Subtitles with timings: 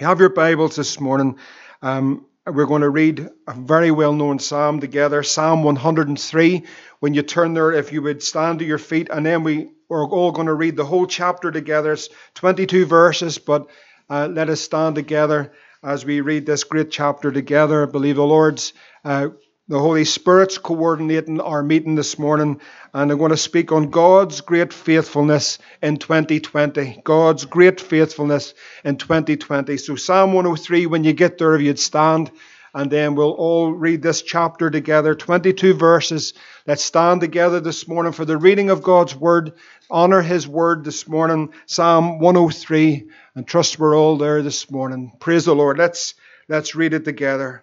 [0.00, 1.36] you have your Bibles this morning,
[1.82, 6.64] um, we're going to read a very well known psalm together, Psalm 103.
[7.00, 10.08] When you turn there, if you would stand to your feet, and then we, we're
[10.08, 11.92] all going to read the whole chapter together.
[11.92, 13.68] It's 22 verses, but
[14.08, 15.52] uh, let us stand together
[15.82, 17.86] as we read this great chapter together.
[17.86, 18.72] I believe the Lord's
[19.04, 19.28] uh,
[19.70, 22.60] the Holy Spirit's coordinating our meeting this morning,
[22.92, 27.02] and I'm going to speak on God's great faithfulness in 2020.
[27.04, 29.76] God's great faithfulness in 2020.
[29.76, 32.32] So, Psalm 103, when you get there, if you'd stand,
[32.74, 36.34] and then we'll all read this chapter together 22 verses.
[36.66, 39.52] Let's stand together this morning for the reading of God's Word.
[39.88, 41.52] Honor His Word this morning.
[41.66, 45.12] Psalm 103, and trust we're all there this morning.
[45.20, 45.78] Praise the Lord.
[45.78, 46.14] Let's,
[46.48, 47.62] let's read it together.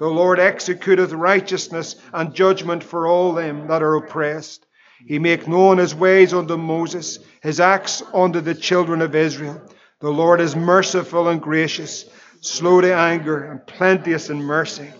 [0.00, 4.64] The Lord executeth righteousness and judgment for all them that are oppressed.
[5.06, 9.60] He make known his ways unto Moses, his acts unto the children of Israel.
[10.00, 12.06] The Lord is merciful and gracious,
[12.40, 14.90] slow to anger, and plenteous in mercy.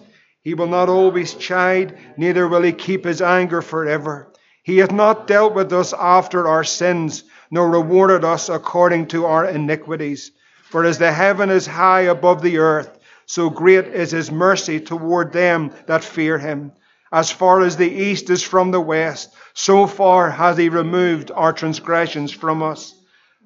[0.43, 4.31] He will not always chide, neither will he keep his anger forever.
[4.63, 9.47] He hath not dealt with us after our sins, nor rewarded us according to our
[9.47, 10.33] iniquities.
[10.69, 13.00] For as the heaven is high above the earth,
[13.31, 16.73] so great is his mercy toward them that fear him.
[17.13, 21.53] As far as the east is from the west, so far hath he removed our
[21.53, 22.93] transgressions from us.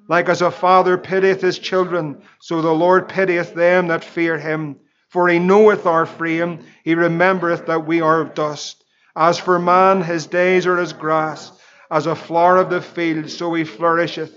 [0.09, 4.77] Like as a father pitieth his children, so the Lord pitieth them that fear him.
[5.09, 8.83] For he knoweth our frame, he remembereth that we are of dust.
[9.15, 11.51] As for man, his days are as grass,
[11.91, 14.33] as a flower of the field, so he flourisheth.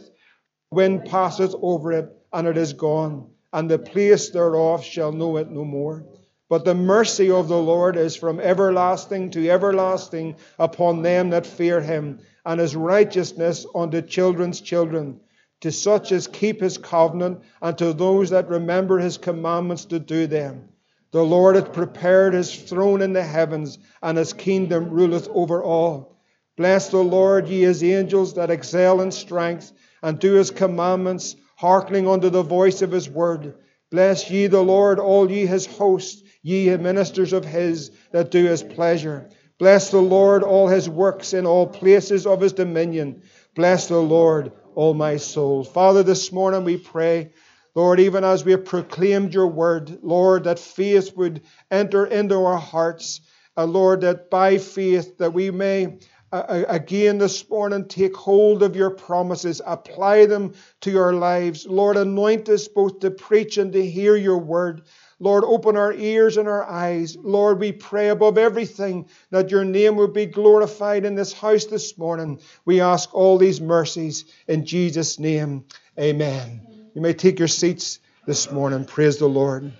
[0.70, 5.50] Wind passeth over it, and it is gone and the place thereof shall know it
[5.50, 6.04] no more.
[6.48, 11.80] But the mercy of the Lord is from everlasting to everlasting upon them that fear
[11.80, 15.20] him, and his righteousness unto children's children,
[15.60, 20.26] to such as keep his covenant, and to those that remember his commandments to do
[20.26, 20.68] them.
[21.10, 26.16] The Lord hath prepared his throne in the heavens, and his kingdom ruleth over all.
[26.56, 29.72] Bless the Lord, ye his angels that excel in strength,
[30.02, 33.52] and do his commandments hearkening unto the voice of his word.
[33.90, 38.62] Bless ye the Lord, all ye his hosts, ye ministers of his that do his
[38.62, 39.28] pleasure.
[39.58, 43.22] Bless the Lord, all his works in all places of his dominion.
[43.56, 45.64] Bless the Lord, all my soul.
[45.64, 47.32] Father, this morning we pray,
[47.74, 51.42] Lord, even as we have proclaimed your word, Lord, that faith would
[51.72, 53.20] enter into our hearts.
[53.56, 55.98] Uh, Lord, that by faith that we may
[56.32, 61.66] again this morning, take hold of your promises, apply them to your lives.
[61.66, 64.82] Lord, anoint us both to preach and to hear your word.
[65.20, 67.16] Lord, open our ears and our eyes.
[67.16, 71.98] Lord, we pray above everything that your name would be glorified in this house this
[71.98, 72.40] morning.
[72.64, 75.64] We ask all these mercies in Jesus' name.
[75.98, 76.60] Amen.
[76.94, 78.84] You may take your seats this morning.
[78.84, 79.72] Praise the Lord.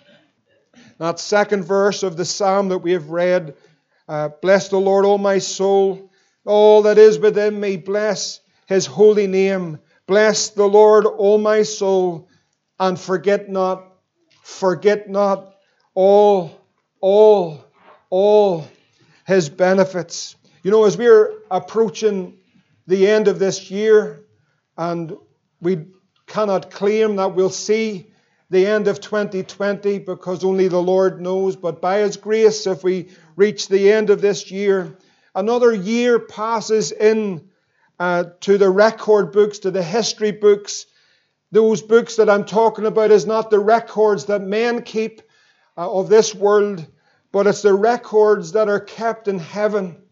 [0.99, 3.55] That second verse of the psalm that we have read
[4.09, 6.08] uh, Bless the Lord, O my soul
[6.49, 9.79] all that is within me, bless his holy name.
[10.07, 12.29] Bless the Lord, O my soul,
[12.81, 13.85] and forget not,
[14.43, 15.55] forget not
[15.95, 16.51] all,
[17.01, 17.63] all,
[18.09, 18.67] all
[19.27, 20.37] his benefits.
[20.63, 22.39] You know, as we're approaching
[22.87, 24.25] the end of this year,
[24.77, 25.15] and
[25.61, 25.85] we
[26.27, 28.11] cannot claim that we'll see
[28.51, 33.11] the end of 2020 because only the Lord knows, but by His grace, if we
[33.37, 34.97] reach the end of this year,
[35.39, 37.49] Another year passes in
[38.01, 40.87] uh, to the record books, to the history books.
[41.53, 45.23] Those books that I'm talking about is not the records that men keep
[45.77, 46.85] uh, of this world,
[47.31, 50.03] but it's the records that are kept in heaven.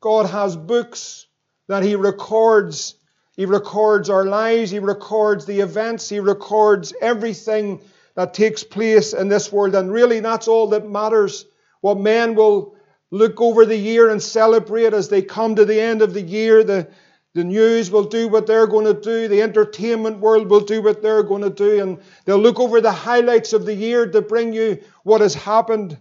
[0.00, 1.28] God has books
[1.68, 2.96] that He records.
[3.36, 7.80] He records our lives, He records the events, He records everything
[8.16, 9.76] that takes place in this world.
[9.76, 11.46] And really, that's all that matters.
[11.80, 12.74] What men will
[13.10, 16.64] look over the year and celebrate as they come to the end of the year.
[16.64, 16.88] The,
[17.34, 19.28] the news will do what they're going to do.
[19.28, 21.82] The entertainment world will do what they're going to do.
[21.82, 25.98] And they'll look over the highlights of the year to bring you what has happened.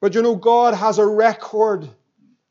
[0.00, 1.88] But you know, God has a record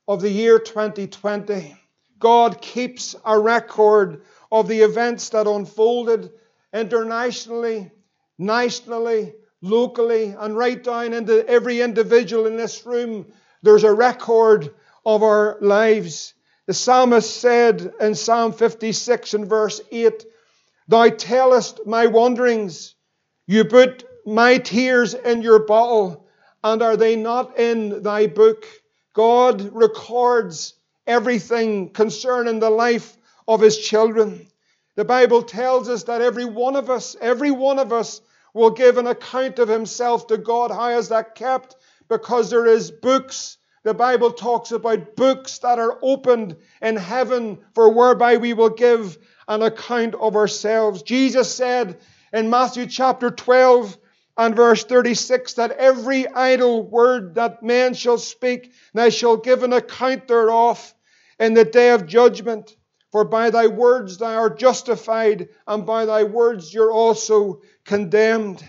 [0.07, 1.75] of the year 2020.
[2.19, 6.31] God keeps a record of the events that unfolded
[6.73, 7.91] internationally,
[8.37, 13.25] nationally, locally and right down into every individual in this room.
[13.61, 14.73] There's a record
[15.05, 16.33] of our lives.
[16.65, 20.25] The psalmist said in Psalm 56 and verse 8,
[20.87, 22.95] Thou tellest my wanderings,
[23.47, 26.27] you put my tears in your bottle,
[26.63, 28.65] and are they not in thy book?
[29.13, 30.73] God records
[31.07, 33.17] everything concerning the life
[33.47, 34.47] of his children.
[34.95, 38.21] The Bible tells us that every one of us, every one of us
[38.53, 40.71] will give an account of himself to God.
[40.71, 41.75] How is that kept?
[42.09, 43.57] Because there is books.
[43.83, 49.17] The Bible talks about books that are opened in heaven for whereby we will give
[49.47, 51.03] an account of ourselves.
[51.03, 51.99] Jesus said
[52.33, 53.97] in Matthew chapter 12
[54.37, 59.73] and verse 36 that every idle word that man shall speak, they shall give an
[59.73, 60.93] account thereof
[61.39, 62.75] in the day of judgment.
[63.11, 68.63] For by thy words thou art justified, and by thy words you're also condemned.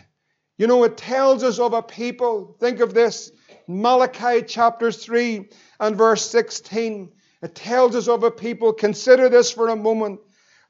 [0.61, 2.55] You know, it tells us of a people.
[2.61, 3.33] Think of this
[3.67, 5.49] Malachi chapter 3
[5.81, 7.11] and verse 16.
[7.41, 8.75] It tells us of a people.
[8.75, 10.21] Consider this for a moment.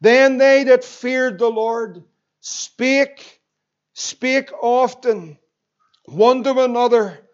[0.00, 2.04] Then they that feared the Lord
[2.38, 3.40] spake,
[3.92, 5.36] spake often
[6.04, 7.28] one to another,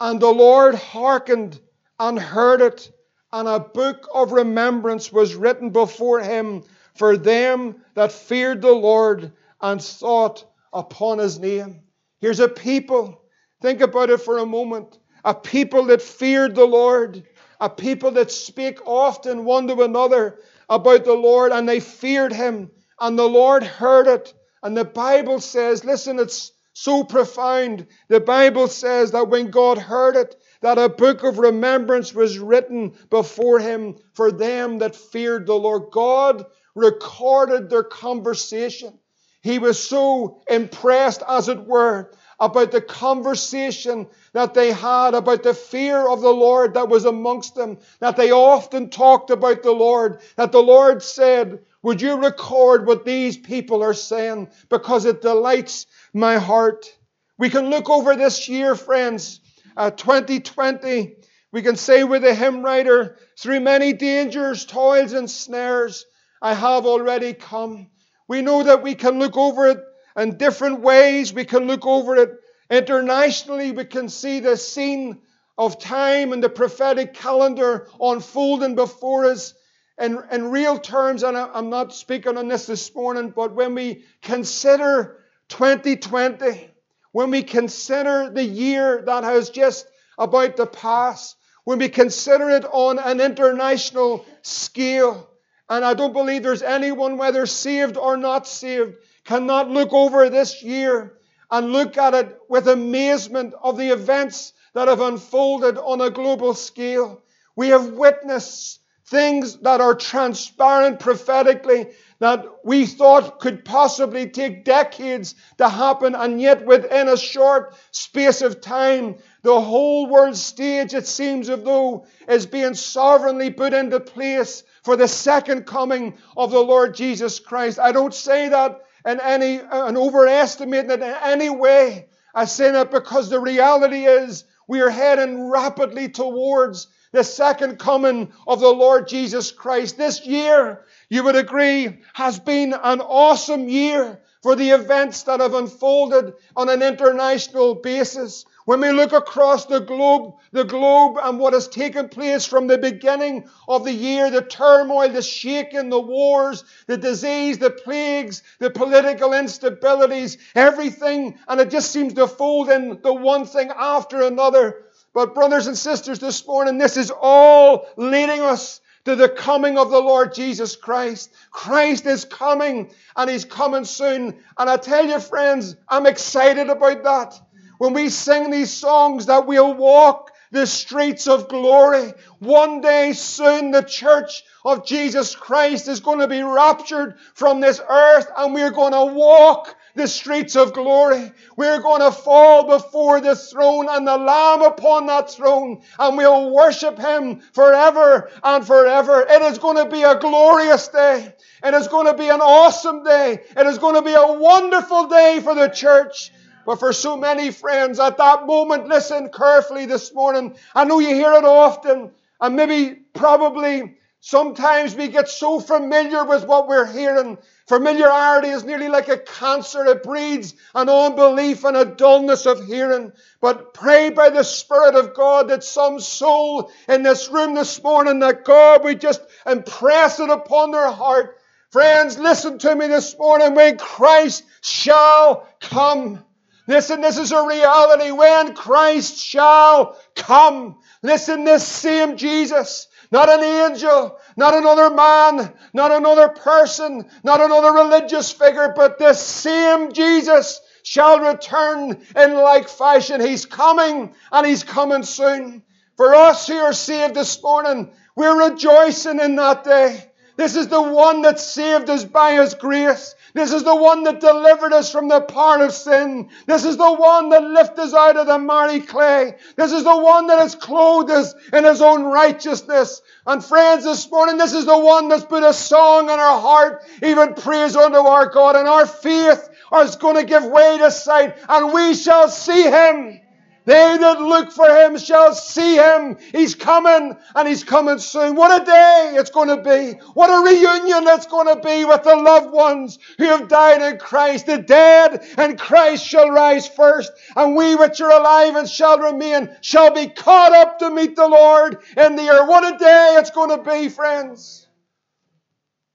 [0.00, 1.58] and the Lord hearkened
[1.98, 2.88] and heard it
[3.32, 6.62] and a book of remembrance was written before him
[6.94, 11.82] for them that feared the Lord and sought upon his name.
[12.20, 13.22] Here's a people,
[13.60, 17.24] think about it for a moment, a people that feared the Lord,
[17.60, 22.70] a people that spake often one to another about the Lord, and they feared him,
[23.00, 24.34] and the Lord heard it.
[24.62, 27.86] And the Bible says, listen, it's so profound.
[28.08, 32.94] The Bible says that when God heard it, that a book of remembrance was written
[33.10, 35.90] before him for them that feared the Lord.
[35.92, 38.98] God recorded their conversation.
[39.46, 42.10] He was so impressed, as it were,
[42.40, 47.54] about the conversation that they had, about the fear of the Lord that was amongst
[47.54, 52.88] them, that they often talked about the Lord, that the Lord said, Would you record
[52.88, 54.48] what these people are saying?
[54.68, 56.92] Because it delights my heart.
[57.38, 59.38] We can look over this year, friends,
[59.76, 61.18] uh, 2020,
[61.52, 66.04] we can say with the hymn writer, through many dangers, toils, and snares,
[66.42, 67.90] I have already come.
[68.28, 69.78] We know that we can look over it
[70.16, 71.32] in different ways.
[71.32, 72.30] We can look over it
[72.70, 73.72] internationally.
[73.72, 75.20] We can see the scene
[75.58, 79.54] of time and the prophetic calendar unfolding before us
[79.98, 81.22] in, in real terms.
[81.22, 85.18] And I'm not speaking on this this morning, but when we consider
[85.48, 86.70] 2020,
[87.12, 89.86] when we consider the year that has just
[90.18, 95.28] about to pass, when we consider it on an international scale,
[95.68, 100.62] and I don't believe there's anyone, whether saved or not saved, cannot look over this
[100.62, 101.18] year
[101.50, 106.54] and look at it with amazement of the events that have unfolded on a global
[106.54, 107.22] scale.
[107.56, 111.88] We have witnessed things that are transparent prophetically
[112.18, 118.42] that we thought could possibly take decades to happen, and yet within a short space
[118.42, 124.00] of time, the whole world stage, it seems as though, is being sovereignly put into
[124.00, 127.80] place for the second coming of the Lord Jesus Christ.
[127.80, 132.06] I don't say that in any, an overestimate it in any way.
[132.32, 138.32] I say that because the reality is we are heading rapidly towards the second coming
[138.46, 139.98] of the Lord Jesus Christ.
[139.98, 145.54] This year you would agree, has been an awesome year for the events that have
[145.54, 148.44] unfolded on an international basis.
[148.66, 152.76] When we look across the globe, the globe and what has taken place from the
[152.76, 158.70] beginning of the year, the turmoil, the shaking, the wars, the disease, the plagues, the
[158.70, 164.86] political instabilities, everything, and it just seems to fold in the one thing after another.
[165.14, 169.92] But brothers and sisters, this morning, this is all leading us to the coming of
[169.92, 171.32] the Lord Jesus Christ.
[171.52, 174.40] Christ is coming and He's coming soon.
[174.58, 177.40] And I tell you, friends, I'm excited about that.
[177.78, 182.12] When we sing these songs that we'll walk the streets of glory.
[182.38, 187.80] One day soon the church of Jesus Christ is going to be raptured from this
[187.86, 191.32] earth and we're going to walk the streets of glory.
[191.56, 196.52] We're going to fall before the throne and the Lamb upon that throne, and we'll
[196.54, 199.26] worship Him forever and forever.
[199.28, 201.34] It is going to be a glorious day.
[201.64, 203.40] It is going to be an awesome day.
[203.56, 206.30] It is going to be a wonderful day for the church.
[206.66, 210.56] But for so many friends at that moment, listen carefully this morning.
[210.74, 213.96] I know you hear it often, and maybe probably
[214.26, 217.38] Sometimes we get so familiar with what we're hearing.
[217.68, 219.84] Familiarity is nearly like a cancer.
[219.84, 223.12] It breeds an unbelief and a dullness of hearing.
[223.40, 228.18] But pray by the Spirit of God that some soul in this room this morning,
[228.18, 231.38] that God would just impress it upon their heart.
[231.70, 233.54] Friends, listen to me this morning.
[233.54, 236.24] When Christ shall come,
[236.66, 240.78] Listen, this is a reality when Christ shall come.
[241.02, 247.72] Listen, this same Jesus not an angel, not another man, not another person, not another
[247.72, 253.20] religious figure, but this same Jesus shall return in like fashion.
[253.20, 255.62] He's coming and he's coming soon.
[255.96, 260.04] For us who are saved this morning, we're rejoicing in that day.
[260.36, 263.14] This is the one that saved us by his grace.
[263.36, 266.30] This is the one that delivered us from the power of sin.
[266.46, 269.34] This is the one that lifted us out of the miry clay.
[269.56, 273.02] This is the one that has clothed us in his own righteousness.
[273.26, 276.82] And friends, this morning, this is the one that's put a song in our heart,
[277.02, 278.56] even praise unto our God.
[278.56, 279.50] And our faith
[279.82, 283.20] is going to give way to sight, and we shall see him.
[283.66, 286.18] They that look for him shall see him.
[286.30, 288.36] He's coming and he's coming soon.
[288.36, 289.98] What a day it's going to be.
[290.14, 293.98] What a reunion it's going to be with the loved ones who have died in
[293.98, 294.46] Christ.
[294.46, 299.50] The dead and Christ shall rise first and we which are alive and shall remain
[299.62, 302.46] shall be caught up to meet the Lord in the air.
[302.46, 304.64] What a day it's going to be, friends.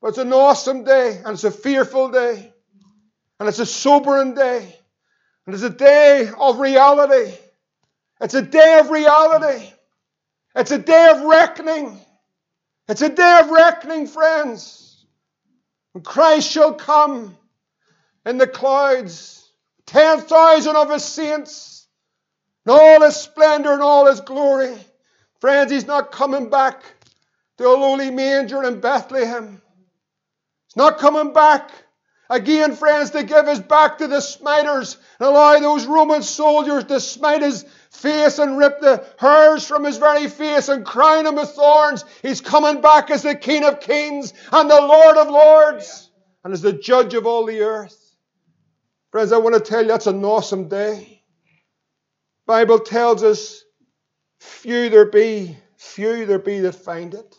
[0.02, 2.52] But it's an awesome day and it's a fearful day
[3.40, 4.76] and it's a sobering day
[5.46, 7.32] and it's a day of reality.
[8.22, 9.72] It's a day of reality.
[10.56, 12.00] It's a day of reckoning.
[12.88, 15.06] It's a day of reckoning, friends.
[15.94, 17.36] When Christ shall come
[18.26, 19.50] in the clouds,
[19.88, 21.88] 10,000 of his saints,
[22.66, 24.78] in all his splendor and all his glory.
[25.40, 26.84] Friends, he's not coming back
[27.58, 29.62] to a lowly manger in Bethlehem.
[30.68, 31.72] He's not coming back
[32.30, 37.00] again, friends, to give us back to the smiters and allow those Roman soldiers to
[37.00, 41.50] smite his face and rip the hairs from his very face and crown him with
[41.50, 42.06] thorns.
[42.22, 46.10] He's coming back as the King of Kings and the Lord of Lords
[46.44, 47.98] and as the judge of all the earth.
[49.12, 51.22] Friends, I want to tell you that's an awesome day.
[52.48, 53.64] Bible tells us
[54.40, 57.36] few there be, few there be that find it.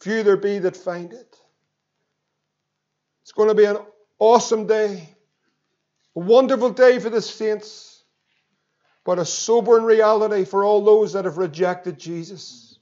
[0.00, 1.36] Few there be that find it.
[3.22, 3.78] It's going to be an
[4.18, 5.16] awesome day,
[6.14, 7.85] a wonderful day for the saints
[9.06, 12.76] but a sobering reality for all those that have rejected Jesus.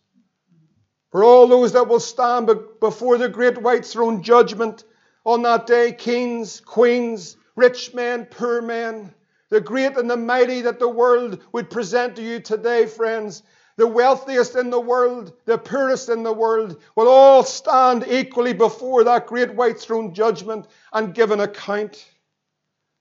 [1.13, 2.51] For all those that will stand
[2.81, 4.85] before the great white throne judgment
[5.27, 9.13] on that day, kings, queens, rich men, poor men,
[9.51, 13.43] the great and the mighty that the world would present to you today, friends.
[13.77, 19.05] The wealthiest in the world, the poorest in the world, will all stand equally before
[19.05, 22.09] that great white throne judgment and give an account.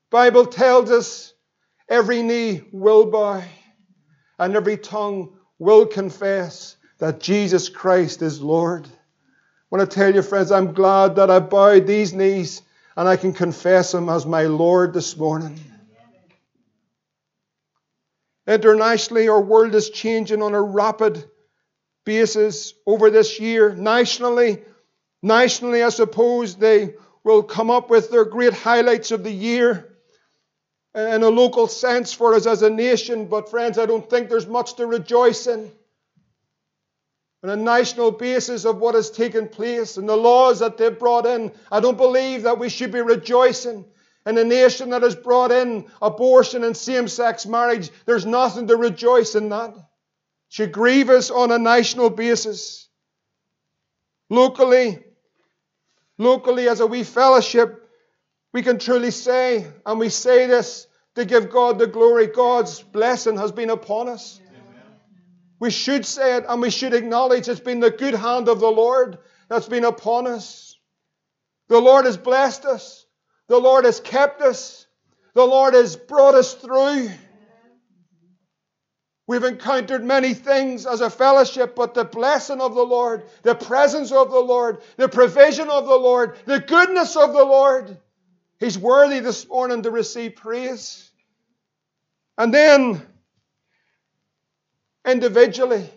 [0.10, 1.33] Bible tells us
[1.90, 3.44] Every knee will bow
[4.40, 8.88] and every tongue will confess that Jesus Christ is Lord.
[8.88, 8.90] I
[9.70, 12.62] want to tell you, friends, I'm glad that I bowed these knees
[12.96, 15.60] and I can confess Him as my Lord this morning.
[18.48, 21.24] Internationally, our world is changing on a rapid
[22.06, 23.74] basis over this year.
[23.74, 24.62] Nationally,
[25.22, 29.93] nationally, I suppose they will come up with their great highlights of the year
[30.96, 34.48] in a local sense for us as a nation, but friends, I don't think there's
[34.48, 35.72] much to rejoice in.
[37.44, 41.26] On a national basis of what has taken place and the laws that they've brought
[41.26, 43.86] in, I don't believe that we should be rejoicing.
[44.26, 48.78] In a nation that has brought in abortion and same sex marriage, there's nothing to
[48.78, 49.72] rejoice in that.
[49.72, 49.84] It
[50.48, 52.88] should grieve us on a national basis.
[54.30, 55.04] Locally,
[56.18, 57.83] locally as a wee fellowship,
[58.54, 63.38] we can truly say, and we say this to give God the glory, God's blessing
[63.38, 64.40] has been upon us.
[64.48, 64.84] Amen.
[65.60, 68.72] We should say it and we should acknowledge it's been the good hand of the
[68.72, 69.18] Lord
[69.50, 70.78] that's been upon us.
[71.68, 73.06] The Lord has blessed us.
[73.48, 74.86] The Lord has kept us.
[75.34, 77.10] The Lord has brought us through.
[79.26, 84.12] We've encountered many things as a fellowship, but the blessing of the Lord, the presence
[84.12, 87.98] of the Lord, the provision of the Lord, the goodness of the Lord
[88.60, 91.10] He's worthy this morning to receive praise.
[92.38, 93.02] And then,
[95.06, 95.90] individually,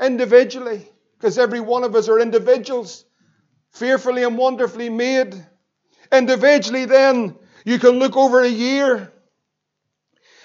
[0.00, 3.04] individually, because every one of us are individuals,
[3.70, 5.34] fearfully and wonderfully made.
[6.10, 9.12] Individually, then, you can look over a year.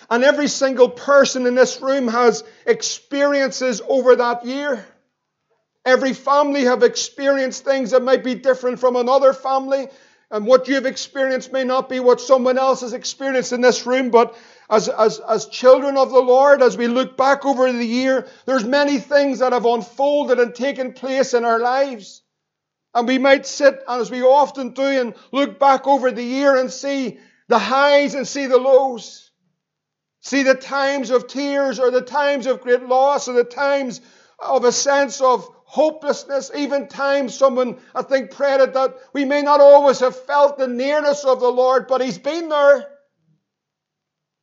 [0.09, 4.85] And every single person in this room has experiences over that year.
[5.85, 9.87] Every family have experienced things that might be different from another family.
[10.29, 14.09] And what you've experienced may not be what someone else has experienced in this room,
[14.09, 14.37] but
[14.69, 18.65] as, as, as children of the Lord, as we look back over the year, there's
[18.65, 22.23] many things that have unfolded and taken place in our lives.
[22.93, 26.71] And we might sit, as we often do, and look back over the year and
[26.71, 29.31] see the highs and see the lows.
[30.21, 34.01] See the times of tears or the times of great loss or the times
[34.39, 39.41] of a sense of hopelessness, even times someone, I think, prayed it that we may
[39.41, 42.87] not always have felt the nearness of the Lord, but He's been there.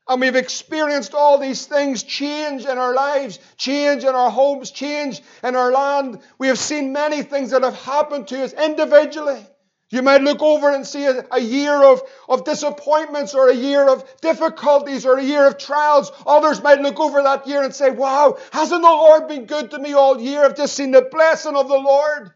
[0.07, 5.23] And we've experienced all these things change in our lives, change in our homes, change
[5.43, 6.19] in our land.
[6.37, 9.47] We have seen many things that have happened to us individually.
[9.95, 13.89] You might look over and see a, a, year of, of disappointments or a year
[13.89, 16.11] of difficulties or a year of trials.
[16.27, 19.79] Others might look over that year and say, Wow, hasn't the Lord been good to
[19.79, 20.45] me all year?
[20.45, 22.33] I've just seen the blessing of the Lord.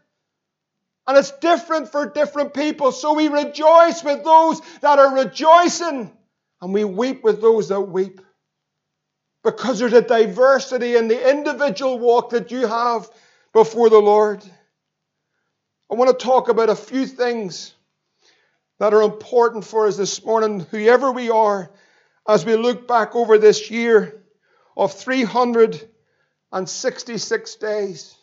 [1.05, 2.93] And it's different for different people.
[2.93, 6.15] So we rejoice with those that are rejoicing,
[6.61, 8.21] and we weep with those that weep.
[9.43, 13.09] Because there's a diversity in the individual walk that you have
[13.51, 14.45] before the Lord.
[15.91, 17.73] I want to talk about a few things
[18.77, 21.71] that are important for us this morning, whoever we are,
[22.27, 24.21] as we look back over this year
[24.77, 28.15] of 366 days.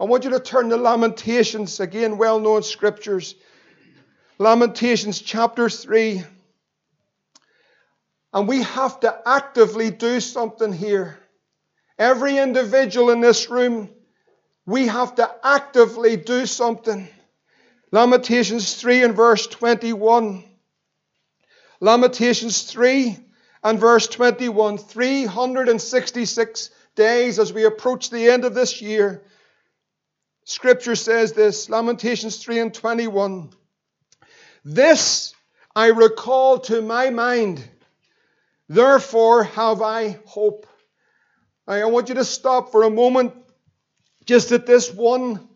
[0.00, 3.36] I want you to turn to Lamentations, again, well known scriptures.
[4.38, 6.24] Lamentations chapter 3.
[8.34, 11.20] And we have to actively do something here.
[12.00, 13.90] Every individual in this room
[14.66, 17.08] we have to actively do something.
[17.90, 20.44] Lamentations 3 and verse 21.
[21.80, 23.16] Lamentations 3
[23.64, 24.78] and verse 21.
[24.78, 29.22] 366 days as we approach the end of this year.
[30.44, 33.50] Scripture says this Lamentations 3 and 21.
[34.64, 35.34] This
[35.74, 37.64] I recall to my mind,
[38.68, 40.66] therefore have I hope.
[41.66, 43.34] I want you to stop for a moment
[44.24, 45.48] just at this one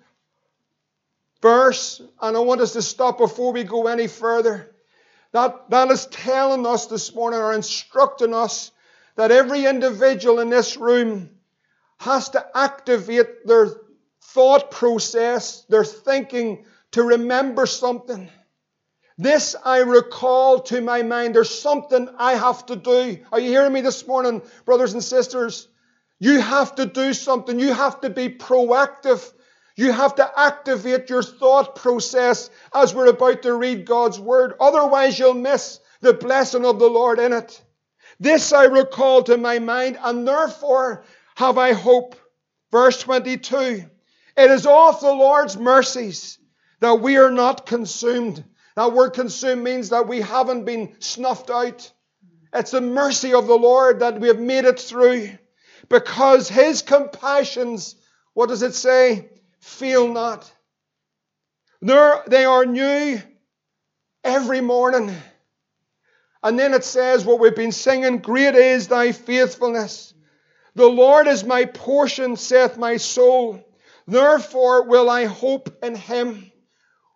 [1.42, 4.74] verse, and I want us to stop before we go any further.
[5.32, 8.70] That, that is telling us this morning or instructing us
[9.16, 11.30] that every individual in this room
[11.98, 13.68] has to activate their
[14.20, 18.30] thought process, their thinking to remember something.
[19.18, 21.34] This I recall to my mind.
[21.34, 23.18] There's something I have to do.
[23.32, 25.68] Are you hearing me this morning, brothers and sisters?
[26.18, 27.60] You have to do something.
[27.60, 29.32] You have to be proactive.
[29.76, 34.54] You have to activate your thought process as we're about to read God's Word.
[34.58, 37.62] Otherwise, you'll miss the blessing of the Lord in it.
[38.18, 42.16] This I recall to my mind, and therefore have I hope.
[42.72, 43.84] Verse 22
[44.36, 46.38] It is of the Lord's mercies
[46.80, 48.42] that we are not consumed.
[48.74, 51.92] That word consumed means that we haven't been snuffed out.
[52.54, 55.30] It's the mercy of the Lord that we have made it through
[55.88, 57.96] because his compassions,
[58.34, 59.28] what does it say?
[59.60, 60.50] Feel not.
[61.80, 63.20] They're, they are new
[64.24, 65.14] every morning.
[66.42, 70.14] And then it says what we've been singing Great is thy faithfulness.
[70.74, 73.64] The Lord is my portion, saith my soul.
[74.06, 76.52] Therefore will I hope in him.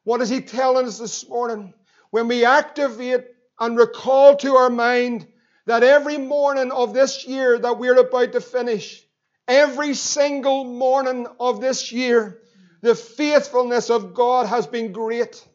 [0.04, 1.74] What is he telling us this morning?
[2.10, 3.26] When we activate
[3.60, 5.26] and recall to our mind
[5.70, 9.04] that every morning of this year that we're about to finish,
[9.46, 12.42] every single morning of this year,
[12.80, 15.46] the faithfulness of God has been great.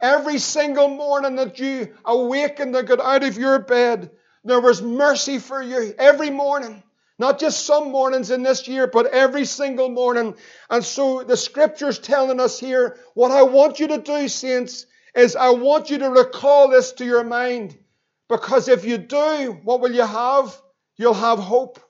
[0.00, 4.12] Every single morning that you awakened and got out of your bed,
[4.44, 5.92] there was mercy for you.
[5.98, 6.84] Every morning.
[7.18, 10.36] Not just some mornings in this year, but every single morning.
[10.70, 15.34] And so the scripture's telling us here, what I want you to do, saints, is
[15.34, 17.76] I want you to recall this to your mind.
[18.28, 20.60] Because if you do, what will you have?
[20.96, 21.80] You'll have hope.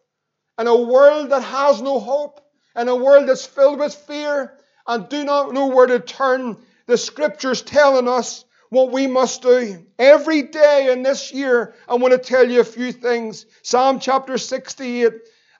[0.58, 2.40] In a world that has no hope,
[2.76, 4.54] in a world that's filled with fear
[4.86, 9.84] and do not know where to turn, the scripture's telling us what we must do.
[9.98, 13.46] Every day in this year, I want to tell you a few things.
[13.62, 15.12] Psalm chapter 68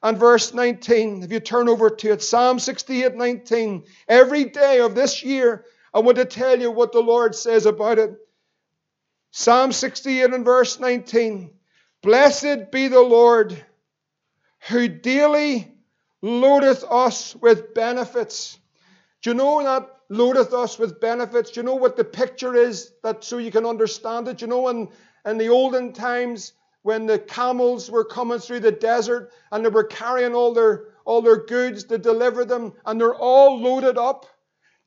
[0.03, 1.23] and verse 19.
[1.23, 3.85] If you turn over to it, Psalm 68, 19.
[4.09, 7.99] Every day of this year, I want to tell you what the Lord says about
[7.99, 8.15] it.
[9.31, 11.51] Psalm 68 and verse 19.
[12.03, 13.65] Blessed be the Lord
[14.69, 15.73] who daily
[16.23, 18.59] loadeth us with benefits.
[19.23, 21.51] Do you know that loadeth us with benefits?
[21.51, 24.39] Do you know what the picture is that so you can understand it?
[24.39, 24.89] Do you know in,
[25.27, 29.85] in the olden times when the camels were coming through the desert and they were
[29.85, 34.27] carrying all their all their goods to deliver them, and they're all loaded up.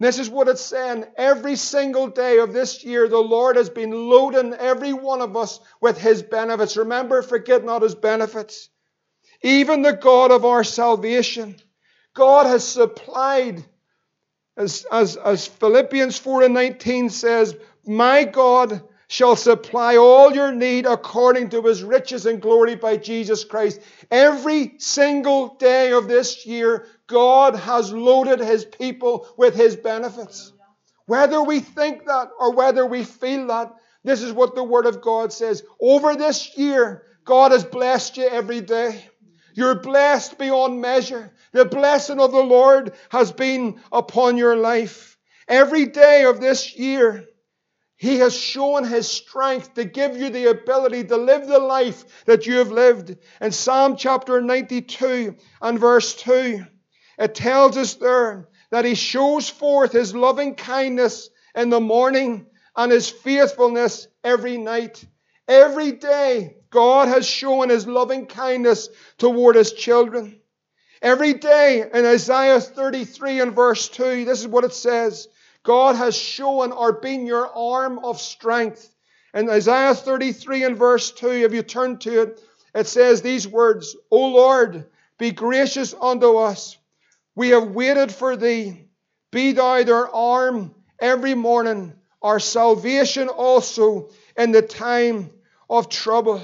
[0.01, 1.05] This is what it's saying.
[1.15, 5.59] Every single day of this year, the Lord has been loading every one of us
[5.79, 6.75] with His benefits.
[6.75, 8.69] Remember, forget not His benefits.
[9.43, 11.55] Even the God of our salvation.
[12.15, 13.63] God has supplied,
[14.57, 18.81] as, as, as Philippians 4 and 19 says, My God
[19.12, 23.82] shall supply all your need according to his riches and glory by Jesus Christ.
[24.10, 30.54] Every single day of this year, God has loaded his people with his benefits.
[31.08, 33.74] Whether we think that or whether we feel that,
[34.06, 35.62] this is what the Word of God says.
[35.82, 39.04] Over this year, God has blessed you every day.
[39.54, 41.34] You're blessed beyond measure.
[41.52, 45.17] The blessing of the Lord has been upon your life.
[45.50, 47.28] Every day of this year,
[48.01, 52.47] he has shown His strength to give you the ability to live the life that
[52.47, 53.15] you have lived.
[53.39, 56.65] In Psalm chapter 92 and verse 2,
[57.19, 62.91] it tells us there that He shows forth His loving kindness in the morning and
[62.91, 65.05] His faithfulness every night.
[65.47, 70.39] Every day, God has shown His loving kindness toward His children.
[71.03, 75.27] Every day in Isaiah 33 and verse 2, this is what it says.
[75.63, 78.93] God has shown or been your arm of strength.
[79.34, 82.43] In Isaiah 33 and verse 2, if you turn to it,
[82.74, 84.86] it says these words, O Lord,
[85.17, 86.78] be gracious unto us.
[87.36, 88.88] We have waited for thee.
[89.32, 95.32] Be thou their arm every morning, our salvation also in the time
[95.69, 96.41] of trouble.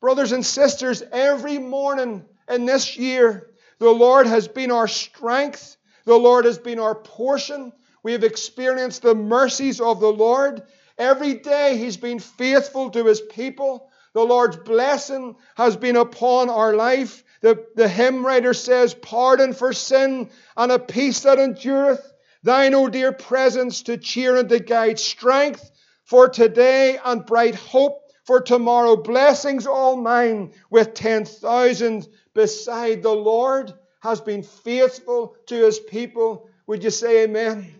[0.00, 5.76] Brothers and sisters, every morning in this year, the Lord has been our strength.
[6.04, 7.72] The Lord has been our portion.
[8.02, 10.62] We have experienced the mercies of the Lord.
[10.96, 13.90] Every day He's been faithful to His people.
[14.12, 17.22] The Lord's blessing has been upon our life.
[17.42, 22.06] The, the hymn writer says, Pardon for sin and a peace that endureth.
[22.42, 24.98] Thine, O dear presence, to cheer and to guide.
[24.98, 25.70] Strength
[26.04, 28.96] for today and bright hope for tomorrow.
[28.96, 33.02] Blessings all mine with ten thousand beside.
[33.02, 36.48] The Lord has been faithful to his people.
[36.66, 37.74] Would you say amen?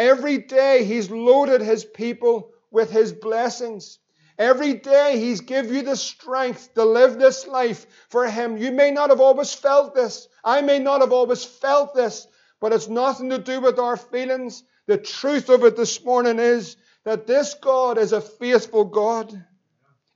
[0.00, 3.98] Every day He's loaded His people with His blessings.
[4.38, 8.56] Every day He's give you the strength to live this life for Him.
[8.56, 10.26] You may not have always felt this.
[10.42, 12.26] I may not have always felt this,
[12.60, 14.64] but it's nothing to do with our feelings.
[14.86, 19.44] The truth of it this morning is that this God is a faithful God.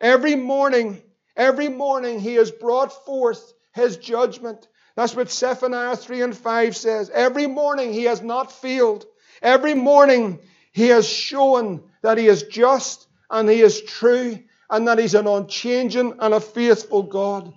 [0.00, 1.02] Every morning,
[1.36, 4.66] every morning He has brought forth His judgment.
[4.96, 7.10] That's what Zephaniah 3 and 5 says.
[7.10, 9.04] Every morning He has not failed.
[9.44, 10.40] Every morning,
[10.72, 14.38] He has shown that He is just and He is true
[14.70, 17.52] and that He's an unchanging and a faithful God.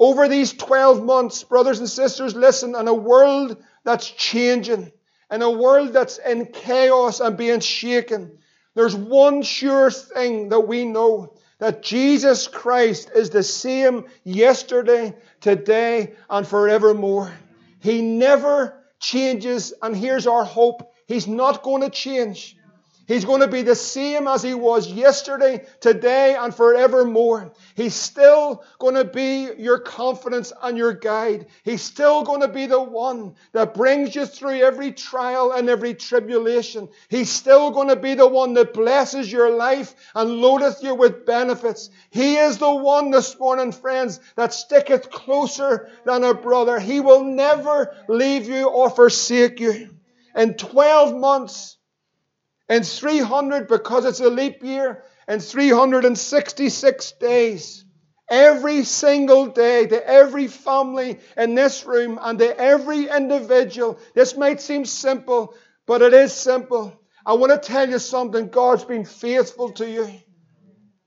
[0.00, 4.90] Over these 12 months, brothers and sisters, listen, in a world that's changing,
[5.30, 8.38] in a world that's in chaos and being shaken,
[8.74, 16.14] there's one sure thing that we know that Jesus Christ is the same yesterday, today,
[16.28, 17.32] and forevermore.
[17.80, 22.54] He never changes, and here's our hope He's not going to change.
[23.06, 27.54] He's going to be the same as he was yesterday, today, and forevermore.
[27.74, 31.46] He's still going to be your confidence and your guide.
[31.64, 35.94] He's still going to be the one that brings you through every trial and every
[35.94, 36.90] tribulation.
[37.08, 41.24] He's still going to be the one that blesses your life and loadeth you with
[41.24, 41.88] benefits.
[42.10, 46.78] He is the one this morning, friends, that sticketh closer than a brother.
[46.78, 49.88] He will never leave you or forsake you
[50.36, 51.76] in 12 months,
[52.68, 57.84] and 300, because it's a leap year, and 366 days.
[58.30, 63.98] Every single day, to every family in this room and to every individual.
[64.14, 65.54] This might seem simple,
[65.86, 66.92] but it is simple.
[67.24, 68.48] I want to tell you something.
[68.48, 70.10] God's been faithful to you.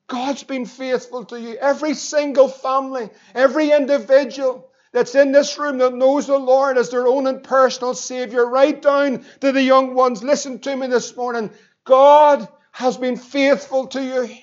[0.08, 1.58] God's been faithful to you.
[1.58, 7.08] Every single family, every individual that's in this room that knows the Lord as their
[7.08, 10.24] own and personal Savior, right down to the young ones.
[10.24, 11.52] Listen to me this morning.
[11.86, 14.36] God has been faithful to you.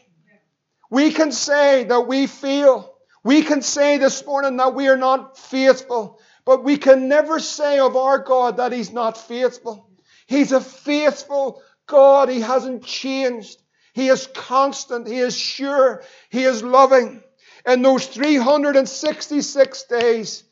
[0.90, 2.94] We can say that we feel.
[3.24, 6.18] We can say this morning that we are not faithful.
[6.46, 9.90] But we can never say of our God that He's not faithful.
[10.26, 12.30] He's a faithful God.
[12.30, 13.60] He hasn't changed.
[13.92, 15.06] He is constant.
[15.06, 16.02] He is sure.
[16.30, 17.22] He is loving
[17.66, 20.44] in those 366 days,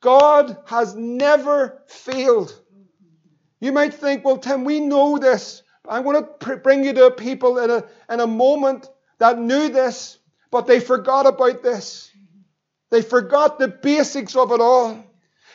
[0.00, 2.58] God has never failed.
[3.60, 5.62] You might think, well, Tim, we know this.
[5.88, 10.18] I'm going to bring you to people in a, in a moment that knew this,
[10.50, 12.10] but they forgot about this.
[12.90, 15.04] They forgot the basics of it all.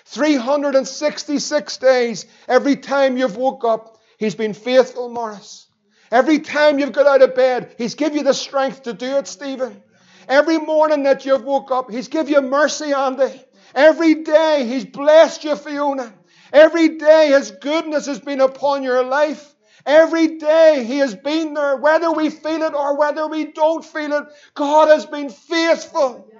[0.06, 2.26] 366 days.
[2.48, 5.68] Every time you've woke up, He's been faithful, Morris.
[6.12, 9.28] Every time you've got out of bed, He's give you the strength to do it,
[9.28, 9.82] Stephen.
[10.30, 13.44] Every morning that you've woke up, He's give you mercy, Andy.
[13.74, 16.14] Every day He's blessed you, Fiona.
[16.54, 19.56] Every day His goodness has been upon your life.
[19.88, 24.14] Every day He has been there, whether we feel it or whether we don't feel
[24.14, 24.26] it.
[24.54, 26.32] God has been faithful.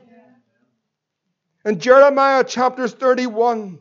[1.64, 3.78] In Jeremiah chapter 31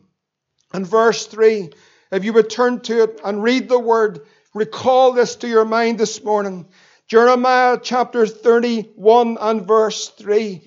[0.74, 1.70] and verse 3,
[2.12, 4.20] if you return to it and read the word,
[4.54, 6.68] recall this to your mind this morning.
[7.08, 10.60] Jeremiah chapter 31 and verse 3.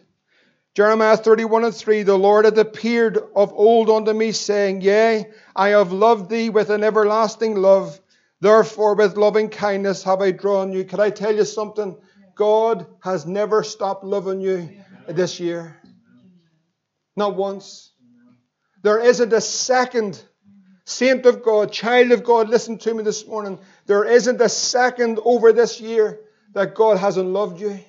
[0.74, 5.70] Jeremiah 31 and 3 The Lord had appeared of old unto me, saying, Yea, I
[5.70, 8.00] have loved thee with an everlasting love.
[8.40, 10.84] Therefore, with loving kindness have I drawn you.
[10.84, 11.96] Could I tell you something?
[12.38, 14.70] God has never stopped loving you
[15.08, 15.76] this year.
[17.16, 17.90] Not once.
[18.84, 20.22] There isn't a second,
[20.84, 23.58] saint of God, child of God, listen to me this morning.
[23.86, 26.20] There isn't a second over this year
[26.54, 27.80] that God hasn't loved you.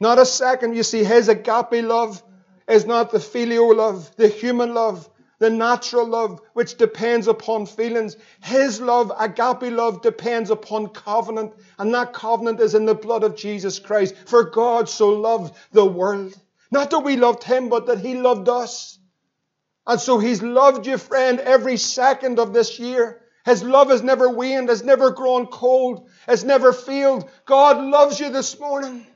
[0.00, 0.76] Not a second.
[0.76, 2.22] You see, His agape love
[2.68, 8.16] is not the filial love, the human love, the natural love, which depends upon feelings.
[8.42, 13.36] His love, agape love, depends upon covenant, and that covenant is in the blood of
[13.36, 14.14] Jesus Christ.
[14.26, 16.34] For God so loved the world.
[16.70, 18.98] Not that we loved Him, but that He loved us.
[19.86, 23.20] And so He's loved you, friend, every second of this year.
[23.44, 27.30] His love has never waned, has never grown cold, has never failed.
[27.44, 29.06] God loves you this morning.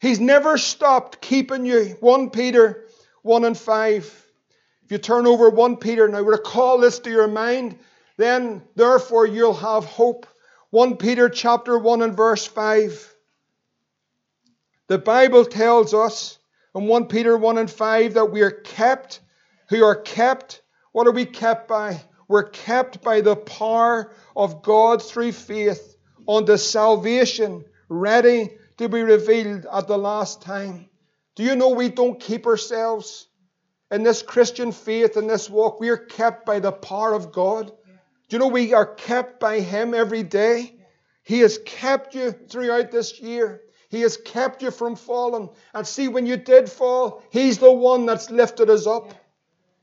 [0.00, 1.96] He's never stopped keeping you.
[2.00, 2.86] 1 Peter
[3.22, 4.26] 1 and 5.
[4.84, 7.78] If you turn over 1 Peter, now recall this to your mind,
[8.16, 10.26] then therefore you'll have hope.
[10.70, 13.14] 1 Peter chapter 1 and verse 5.
[14.88, 16.38] The Bible tells us
[16.74, 19.20] in 1 Peter 1 and 5 that we are kept,
[19.68, 20.62] who are kept.
[20.92, 22.02] What are we kept by?
[22.26, 25.96] We're kept by the power of God through faith
[26.28, 30.89] unto salvation, ready to be revealed at the last time.
[31.36, 33.26] Do you know we don't keep ourselves
[33.90, 35.80] in this Christian faith, in this walk?
[35.80, 37.72] We are kept by the power of God.
[38.28, 40.74] Do you know we are kept by Him every day?
[41.22, 43.62] He has kept you throughout this year.
[43.88, 45.50] He has kept you from falling.
[45.74, 49.12] And see, when you did fall, He's the one that's lifted us up.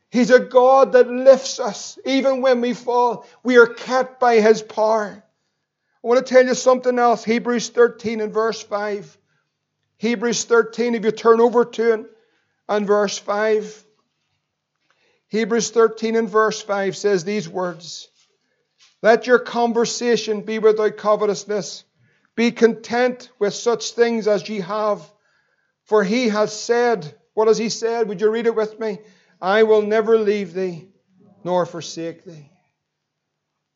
[0.10, 3.25] He's a God that lifts us even when we fall.
[3.43, 5.23] We are kept by His power.
[6.03, 7.23] I want to tell you something else.
[7.23, 9.17] Hebrews 13 and verse 5.
[9.97, 12.05] Hebrews 13, if you turn over to it,
[12.69, 13.83] and verse 5.
[15.29, 18.07] Hebrews 13 and verse 5 says these words
[19.01, 21.83] Let your conversation be without covetousness.
[22.36, 25.01] Be content with such things as ye have.
[25.86, 28.07] For he has said, What has he said?
[28.07, 28.99] Would you read it with me?
[29.41, 30.88] I will never leave thee
[31.43, 32.49] nor forsake thee.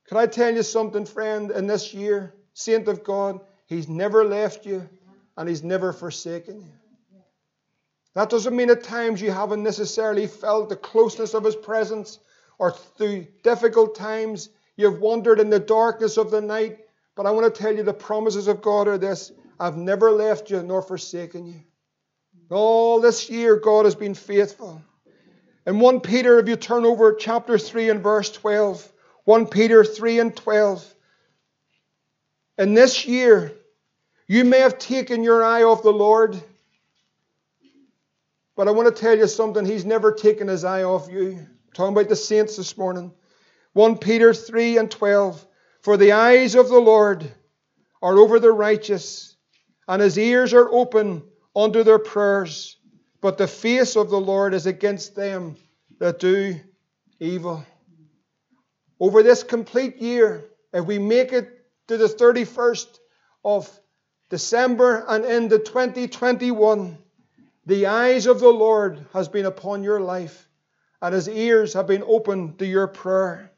[0.07, 4.65] Can I tell you something, friend, in this year, saint of God, He's never left
[4.65, 4.89] you
[5.41, 7.19] and He's never forsaken you.
[8.13, 12.19] That doesn't mean at times you haven't necessarily felt the closeness of His presence
[12.59, 16.77] or through difficult times you've wandered in the darkness of the night,
[17.15, 20.51] But I want to tell you the promises of God are this I've never left
[20.51, 21.61] you nor forsaken you.
[22.51, 24.79] All this year, God has been faithful.
[25.65, 28.91] In 1 Peter, if you turn over chapter 3 and verse 12,
[29.25, 30.95] 1 Peter 3 and 12.
[32.59, 33.53] In this year,
[34.31, 36.41] you may have taken your eye off the Lord,
[38.55, 39.65] but I want to tell you something.
[39.65, 41.31] He's never taken his eye off you.
[41.31, 43.11] I'm talking about the saints this morning.
[43.73, 45.45] 1 Peter 3 and 12.
[45.81, 47.29] For the eyes of the Lord
[48.01, 49.35] are over the righteous,
[49.89, 52.77] and his ears are open unto their prayers.
[53.19, 55.57] But the face of the Lord is against them
[55.99, 56.57] that do
[57.19, 57.65] evil.
[58.97, 61.49] Over this complete year, if we make it
[61.89, 62.97] to the 31st
[63.43, 63.80] of
[64.31, 66.97] December and into 2021,
[67.65, 70.47] the eyes of the Lord has been upon your life,
[71.01, 73.51] and his ears have been open to your prayer.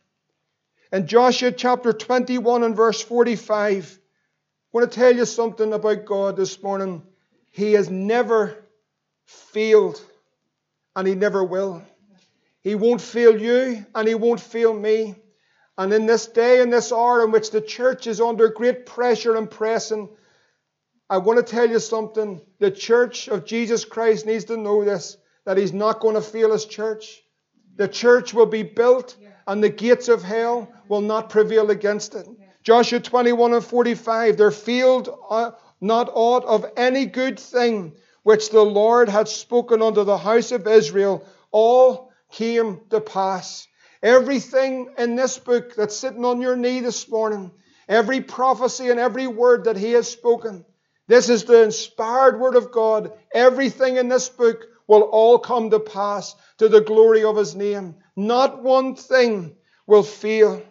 [0.91, 3.99] In Joshua chapter 21 and verse 45, I
[4.71, 7.03] want to tell you something about God this morning.
[7.51, 8.57] He has never
[9.25, 10.01] failed,
[10.95, 11.83] and He never will.
[12.61, 15.13] He won't fail you, and He won't fail me.
[15.77, 19.35] And in this day and this hour in which the church is under great pressure
[19.35, 20.09] and pressing,
[21.13, 22.41] I want to tell you something.
[22.57, 26.51] The church of Jesus Christ needs to know this that He's not going to fail
[26.51, 27.21] His church.
[27.75, 32.27] The church will be built, and the gates of hell will not prevail against it.
[32.63, 38.63] Joshua 21 and 45 There failed uh, not aught of any good thing which the
[38.63, 43.67] Lord had spoken unto the house of Israel, all came to pass.
[44.01, 47.51] Everything in this book that's sitting on your knee this morning,
[47.87, 50.65] every prophecy and every word that He has spoken,
[51.07, 53.11] this is the inspired word of God.
[53.33, 57.95] Everything in this book will all come to pass to the glory of His name.
[58.15, 60.61] Not one thing will fail.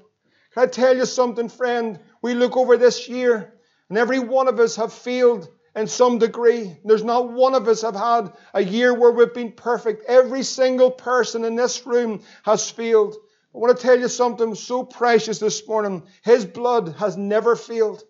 [0.55, 1.99] Can I tell you something, friend?
[2.23, 3.55] We look over this year,
[3.89, 6.77] and every one of us have failed in some degree.
[6.85, 10.05] There's not one of us have had a year where we've been perfect.
[10.07, 13.17] Every single person in this room has failed.
[13.55, 16.05] I want to tell you something so precious this morning.
[16.23, 18.03] His blood has never failed.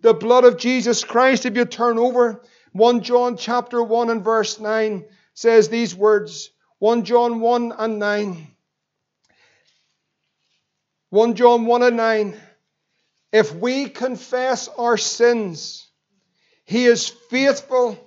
[0.00, 4.58] The blood of Jesus Christ, if you turn over, 1 John chapter 1 and verse
[4.58, 6.50] 9 says these words.
[6.78, 8.46] 1 John 1 and 9.
[11.10, 12.40] 1 John 1 and 9.
[13.32, 15.88] If we confess our sins,
[16.64, 17.98] he is faithful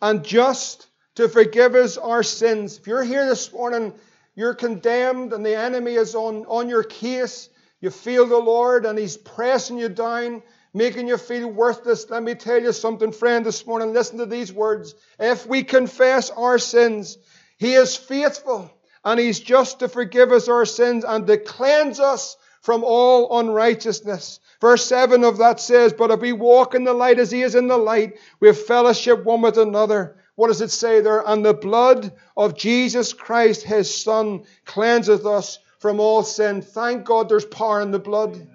[0.00, 2.78] and just to forgive us our sins.
[2.78, 3.92] If you're here this morning,
[4.34, 7.48] you're condemned and the enemy is on, on your case,
[7.80, 10.42] you feel the Lord and He's pressing you down,
[10.74, 12.08] making you feel worthless.
[12.10, 13.92] Let me tell you something, friend, this morning.
[13.92, 14.94] Listen to these words.
[15.18, 17.18] If we confess our sins,
[17.58, 18.70] He is faithful
[19.04, 24.40] and He's just to forgive us our sins and to cleanse us from all unrighteousness.
[24.60, 27.54] Verse 7 of that says, But if we walk in the light as he is
[27.54, 30.16] in the light, we have fellowship one with another.
[30.34, 31.22] What does it say there?
[31.26, 36.60] And the blood of Jesus Christ, his Son, cleanseth us from all sin.
[36.60, 38.46] Thank God there's power in the blood.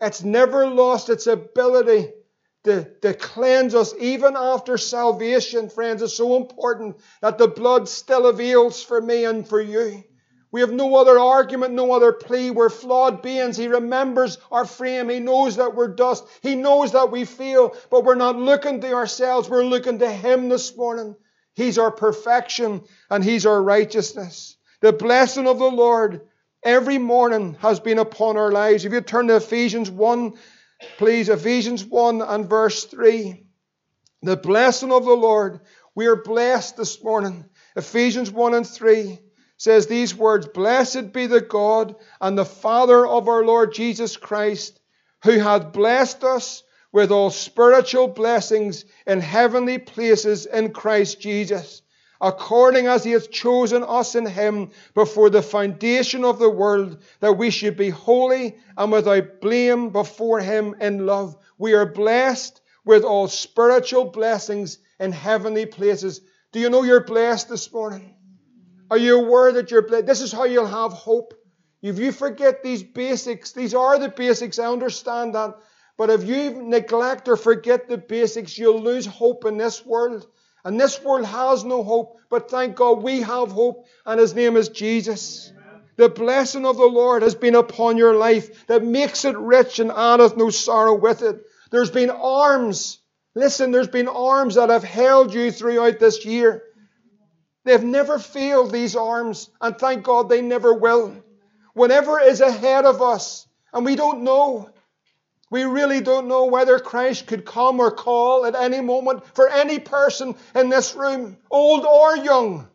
[0.00, 2.08] It's never lost its ability
[2.64, 6.02] to, to cleanse us, even after salvation, friends.
[6.02, 10.04] It's so important that the blood still avails for me and for you.
[10.52, 12.50] We have no other argument, no other plea.
[12.50, 13.56] We're flawed beings.
[13.56, 15.08] He remembers our frame.
[15.08, 16.26] He knows that we're dust.
[16.42, 19.48] He knows that we feel, but we're not looking to ourselves.
[19.48, 21.14] We're looking to Him this morning.
[21.54, 24.56] He's our perfection and He's our righteousness.
[24.80, 26.22] The blessing of the Lord
[26.62, 28.84] every morning has been upon our lives.
[28.84, 30.34] If you turn to Ephesians 1,
[30.98, 33.44] please, Ephesians 1 and verse 3.
[34.22, 35.60] The blessing of the Lord.
[35.94, 37.44] We are blessed this morning.
[37.76, 39.18] Ephesians 1 and 3
[39.56, 44.80] says these words Blessed be the God and the Father of our Lord Jesus Christ,
[45.24, 51.82] who hath blessed us with all spiritual blessings in heavenly places in Christ Jesus,
[52.20, 57.32] according as he has chosen us in him before the foundation of the world, that
[57.32, 61.36] we should be holy and without blame before him in love.
[61.58, 66.20] We are blessed with all spiritual blessings in heavenly places.
[66.52, 68.14] Do you know you're blessed this morning?
[68.90, 70.06] Are you aware that you're blessed?
[70.06, 71.34] This is how you'll have hope.
[71.80, 75.56] If you forget these basics, these are the basics, I understand that.
[75.96, 80.26] But if you neglect or forget the basics, you'll lose hope in this world.
[80.64, 84.56] And this world has no hope, but thank God we have hope, and His name
[84.56, 85.52] is Jesus.
[85.52, 85.82] Amen.
[85.96, 89.90] The blessing of the Lord has been upon your life that makes it rich and
[89.90, 91.40] addeth no sorrow with it.
[91.70, 92.98] There's been arms.
[93.34, 96.62] Listen, there's been arms that have held you throughout this year.
[97.64, 101.14] They've never failed these arms, and thank God they never will.
[101.74, 104.70] Whatever is ahead of us, and we don't know.
[105.50, 109.80] We really don't know whether Christ could come or call at any moment for any
[109.80, 112.68] person in this room, old or young.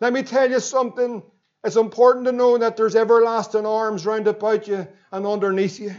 [0.00, 1.22] Let me tell you something.
[1.64, 5.94] It's important to know that there's everlasting arms round about you and underneath you.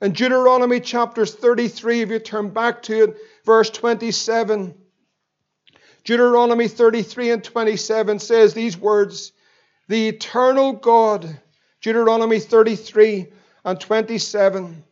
[0.00, 4.74] In Deuteronomy chapter 33, if you turn back to it, verse 27,
[6.04, 9.32] Deuteronomy 33 and 27 says these words
[9.88, 11.40] The eternal God,
[11.80, 13.28] Deuteronomy 33
[13.64, 14.84] and 27.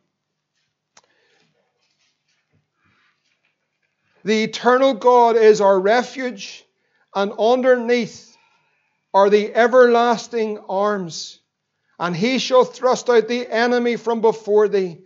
[4.24, 6.64] The eternal God is our refuge,
[7.14, 8.36] and underneath
[9.14, 11.40] are the everlasting arms.
[11.98, 14.98] And he shall thrust out the enemy from before thee,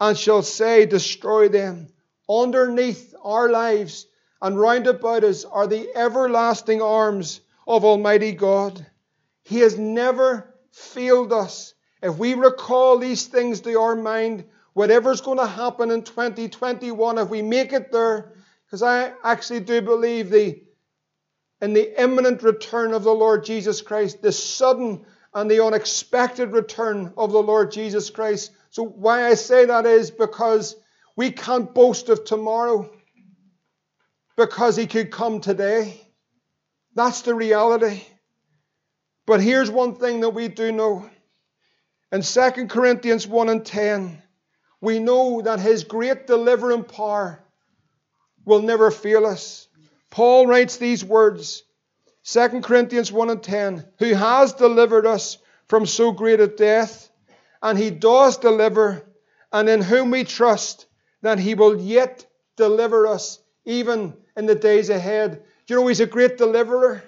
[0.00, 1.88] and shall say, Destroy them.
[2.28, 4.06] Underneath our lives
[4.40, 8.84] and round about us are the everlasting arms of Almighty God.
[9.44, 11.74] He has never failed us.
[12.02, 17.28] If we recall these things to our mind, whatever's going to happen in 2021, if
[17.28, 18.32] we make it there,
[18.66, 20.62] because I actually do believe the
[21.60, 27.12] in the imminent return of the Lord Jesus Christ, the sudden and the unexpected return
[27.16, 28.50] of the Lord Jesus Christ.
[28.70, 30.76] So why I say that is because
[31.16, 32.90] we can't boast of tomorrow
[34.36, 36.00] because he could come today.
[36.94, 38.02] That's the reality.
[39.24, 41.08] But here's one thing that we do know.
[42.12, 44.22] In 2 Corinthians 1 and 10,
[44.82, 47.42] we know that his great delivering power
[48.44, 49.66] will never fail us.
[50.10, 51.62] Paul writes these words
[52.24, 55.38] 2 Corinthians 1 and 10 Who has delivered us
[55.68, 57.10] from so great a death,
[57.62, 59.02] and he does deliver,
[59.50, 60.84] and in whom we trust
[61.22, 65.42] that he will yet deliver us even in the days ahead.
[65.66, 67.02] You know he's a great deliverer?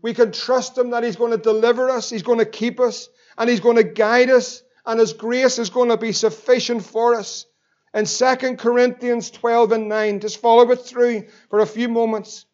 [0.00, 3.08] We can trust him that he's going to deliver us, he's going to keep us,
[3.38, 7.14] and he's going to guide us, and his grace is going to be sufficient for
[7.14, 7.46] us.
[7.94, 12.44] In 2 Corinthians 12 and 9, just follow it through for a few moments.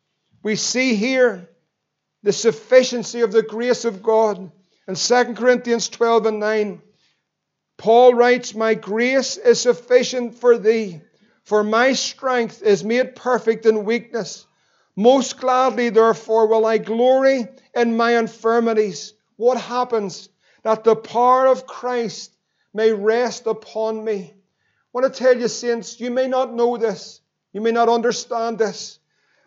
[0.43, 1.49] We see here
[2.23, 4.53] the sufficiency of the grace of God.
[4.87, 6.83] In 2 Corinthians 12 and 9,
[7.79, 11.01] Paul writes, My grace is sufficient for thee
[11.45, 14.47] for my strength is made perfect in weakness.
[14.97, 19.13] Most gladly, therefore, will I glory in my infirmities.
[19.37, 20.29] What happens?
[20.65, 22.35] That the power of Christ
[22.73, 24.35] may rest upon me.
[24.35, 24.39] I
[24.93, 27.21] want to tell you, saints, you may not know this,
[27.53, 28.99] you may not understand this,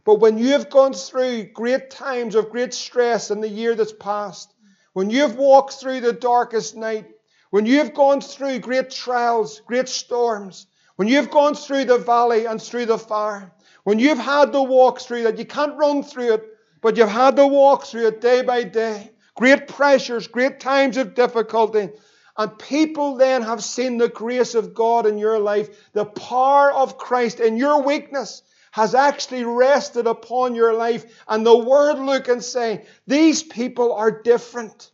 [0.06, 3.94] but when you have gone through great times of great stress in the year that's
[3.94, 4.54] passed,
[4.94, 7.08] when you have walked through the darkest night,
[7.50, 12.46] when you have gone through great trials, great storms, when you've gone through the valley
[12.46, 13.52] and through the fire,
[13.84, 16.44] when you've had to walk through that, you can't run through it,
[16.82, 19.12] but you've had to walk through it day by day.
[19.38, 21.90] Great pressures, great times of difficulty.
[22.36, 25.70] And people then have seen the grace of God in your life.
[25.94, 31.06] The power of Christ in your weakness has actually rested upon your life.
[31.28, 34.92] And the word look and say, these people are different.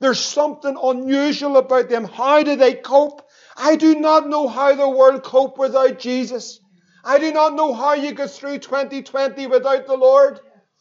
[0.00, 2.04] There's something unusual about them.
[2.04, 3.26] How do they cope?
[3.56, 6.60] I do not know how the world cope without Jesus.
[7.04, 10.40] I do not know how you get through 2020 without the Lord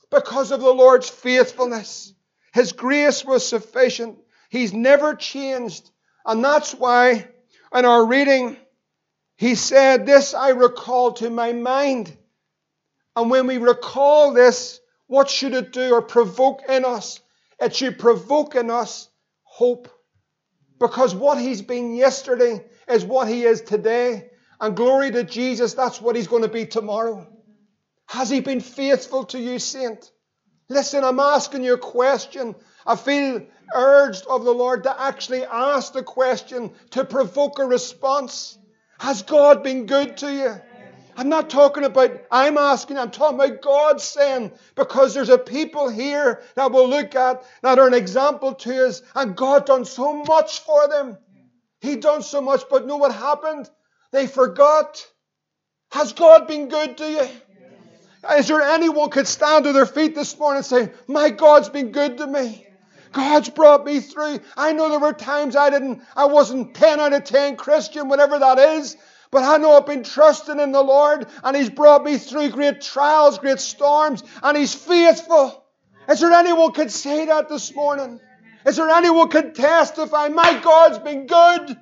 [0.09, 2.13] because of the Lord's faithfulness.
[2.51, 4.19] His grace was sufficient.
[4.49, 5.89] He's never changed.
[6.25, 7.27] And that's why
[7.73, 8.57] in our reading,
[9.37, 12.15] he said, This I recall to my mind.
[13.15, 17.19] And when we recall this, what should it do or provoke in us?
[17.59, 19.09] It should provoke in us
[19.43, 19.89] hope.
[20.79, 24.29] Because what he's been yesterday is what he is today.
[24.59, 27.27] And glory to Jesus, that's what he's going to be tomorrow.
[28.07, 30.11] Has he been faithful to you, saint?
[30.71, 32.55] Listen, I'm asking you a question.
[32.87, 33.45] I feel
[33.75, 38.57] urged of the Lord to actually ask the question to provoke a response.
[38.97, 40.61] Has God been good to you?
[41.17, 45.89] I'm not talking about, I'm asking, I'm talking about God saying, because there's a people
[45.89, 50.23] here that we'll look at that are an example to us, and God done so
[50.23, 51.17] much for them.
[51.81, 53.69] He done so much, but know what happened?
[54.13, 55.05] They forgot.
[55.91, 57.27] Has God been good to you?
[58.29, 61.91] Is there anyone could stand to their feet this morning and say, My God's been
[61.91, 62.67] good to me?
[63.11, 64.39] God's brought me through.
[64.55, 68.39] I know there were times I didn't, I wasn't 10 out of 10 Christian, whatever
[68.39, 68.95] that is.
[69.31, 72.81] But I know I've been trusting in the Lord and He's brought me through great
[72.81, 75.63] trials, great storms, and He's faithful.
[76.09, 78.19] Is there anyone could say that this morning?
[78.65, 81.77] Is there anyone could testify, my God's been good?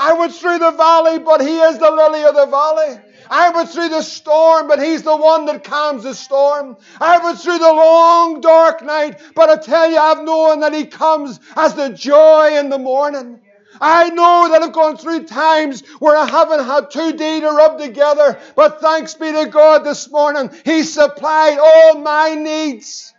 [0.00, 2.98] I went through the valley, but He is the lily of the valley.
[3.28, 6.78] I went through the storm, but He's the one that calms the storm.
[6.98, 10.86] I went through the long, dark night, but I tell you, I've known that He
[10.86, 13.40] comes as the joy in the morning.
[13.78, 17.78] I know that I've gone through times where I haven't had two D to rub
[17.78, 23.12] together, but thanks be to God this morning, He supplied all my needs.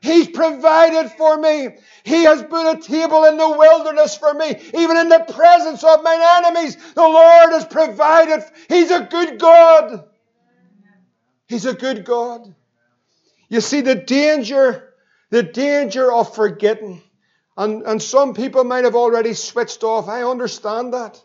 [0.00, 1.68] He's provided for me.
[2.04, 4.56] He has put a table in the wilderness for me.
[4.74, 8.42] Even in the presence of my enemies, the Lord has provided.
[8.68, 10.08] He's a good God.
[11.48, 12.54] He's a good God.
[13.50, 14.94] You see the danger,
[15.28, 17.02] the danger of forgetting.
[17.56, 20.08] And, and some people might have already switched off.
[20.08, 21.22] I understand that.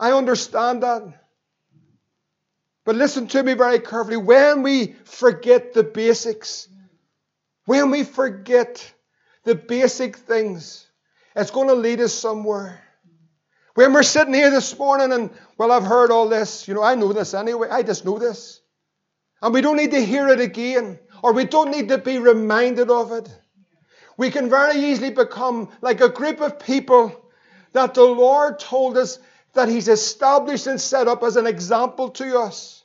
[0.00, 1.02] I understand that.
[2.86, 4.16] But listen to me very carefully.
[4.16, 6.68] When we forget the basics,
[7.66, 8.92] when we forget
[9.44, 10.86] the basic things,
[11.36, 12.82] it's going to lead us somewhere.
[13.74, 16.94] When we're sitting here this morning and, well, I've heard all this, you know, I
[16.94, 18.60] know this anyway, I just know this.
[19.42, 22.90] And we don't need to hear it again, or we don't need to be reminded
[22.90, 23.28] of it.
[24.16, 27.20] We can very easily become like a group of people
[27.72, 29.18] that the Lord told us
[29.54, 32.84] that He's established and set up as an example to us,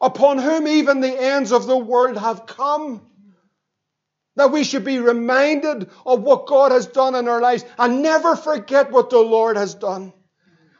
[0.00, 3.00] upon whom even the ends of the world have come.
[4.36, 8.34] That we should be reminded of what God has done in our lives and never
[8.34, 10.12] forget what the Lord has done.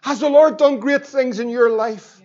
[0.03, 2.21] Has the Lord done great things in your life?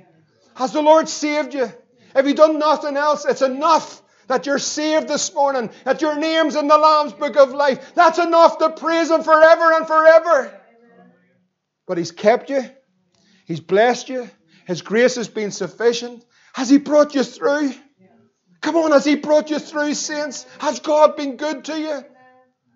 [0.55, 1.71] Has the Lord saved you?
[2.15, 3.25] Have you done nothing else?
[3.25, 7.51] It's enough that you're saved this morning, that your name's in the Lamb's book of
[7.51, 7.93] life.
[7.95, 10.61] That's enough to praise Him forever and forever.
[11.85, 12.63] But He's kept you,
[13.45, 14.29] He's blessed you,
[14.65, 16.25] His grace has been sufficient.
[16.53, 17.73] Has He brought you through?
[18.67, 20.45] Come on, has He brought you through, saints?
[20.59, 22.03] Has God been good to you?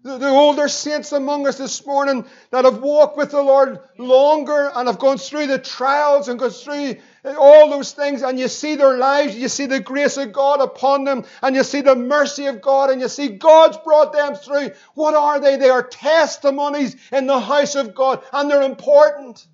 [0.04, 4.72] The, the, older saints among us this morning that have walked with the Lord longer
[4.74, 8.48] and have gone through the trials and gone through eh, all those things, and you
[8.48, 11.98] see their lives, you see the grace of God upon them, and you see the
[11.98, 14.72] mercy of God, and you see God's brought them through.
[14.94, 15.58] What are they?
[15.58, 19.46] They are testimonies in the house of God, and they're important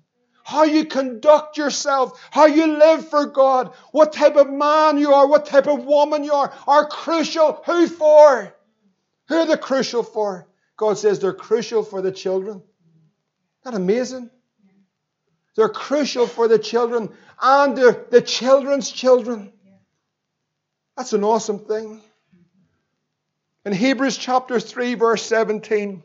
[0.48, 5.26] how you conduct yourself, how you live for God, what type of man you are,
[5.28, 7.62] what type of woman you are, are crucial.
[7.66, 8.54] Who for?
[9.28, 10.48] Who are they crucial for?
[10.78, 12.62] God says they're crucial for the children.
[12.62, 14.30] Isn't that amazing?
[15.54, 17.10] They're crucial for the children
[17.42, 19.52] and they're the children's children.
[20.96, 22.00] That's an awesome thing.
[23.66, 26.02] In Hebrews chapter 3, verse 17,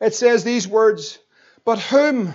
[0.00, 1.20] it says these words
[1.64, 2.34] But whom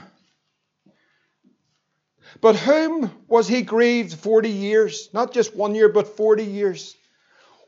[2.41, 5.09] but whom was he grieved 40 years?
[5.13, 6.95] Not just one year, but 40 years.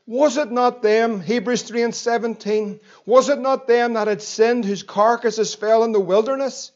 [0.06, 4.64] Was it not them, Hebrews 3 and 17, was it not them that had sinned
[4.64, 6.72] whose carcasses fell in the wilderness?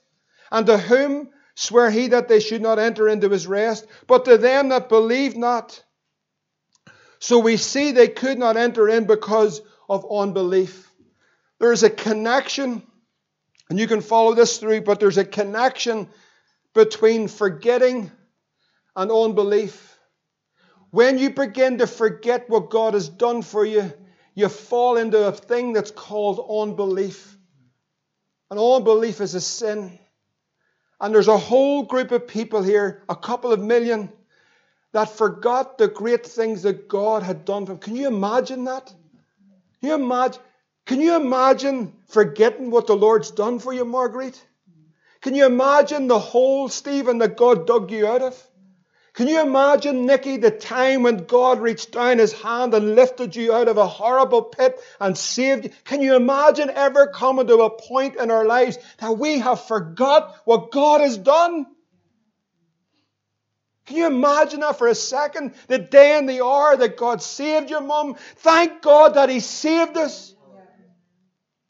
[0.52, 4.38] And to whom sware he that they should not enter into his rest, but to
[4.38, 5.82] them that believed not?
[7.18, 10.92] So we see they could not enter in because of unbelief.
[11.58, 12.82] There is a connection,
[13.70, 16.08] and you can follow this through, but there's a connection
[16.74, 18.10] between forgetting
[18.96, 19.98] and unbelief.
[20.90, 23.92] When you begin to forget what God has done for you,
[24.34, 27.36] you fall into a thing that's called unbelief.
[28.50, 29.98] And unbelief is a sin.
[31.00, 34.12] And there's a whole group of people here, a couple of million,
[34.92, 37.80] that forgot the great things that God had done for them.
[37.80, 38.92] Can you imagine that?
[39.80, 40.42] Can you imagine,
[40.86, 44.40] can you imagine forgetting what the Lord's done for you, Marguerite?
[45.24, 48.46] Can you imagine the hole, Stephen, that God dug you out of?
[49.14, 53.54] Can you imagine, Nicky, the time when God reached down his hand and lifted you
[53.54, 55.70] out of a horrible pit and saved you?
[55.84, 60.36] Can you imagine ever coming to a point in our lives that we have forgot
[60.44, 61.64] what God has done?
[63.86, 65.54] Can you imagine that for a second?
[65.68, 68.16] The day and the hour that God saved your mum.
[68.36, 70.34] Thank God that He saved us.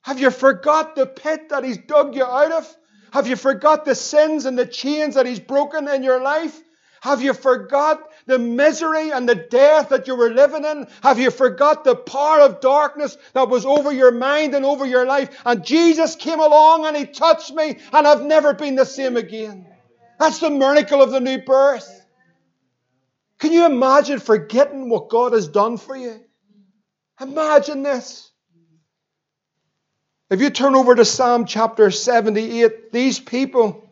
[0.03, 2.77] Have you forgot the pit that He's dug you out of?
[3.15, 6.61] Have you forgot the sins and the chains that He's broken in your life?
[7.01, 10.89] Have you forgot the misery and the death that you were living in?
[11.01, 15.07] Have you forgot the power of darkness that was over your mind and over your
[15.07, 15.31] life?
[15.47, 19.65] And Jesus came along and He touched me and I've never been the same again.
[20.19, 21.89] That's the miracle of the new birth.
[23.39, 26.19] Can you imagine forgetting what God has done for you?
[27.21, 28.33] Imagine this.
[30.35, 33.89] If you turn over to Psalm chapter 78, these people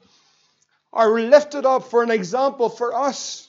[0.93, 3.49] are lifted up for an example for us.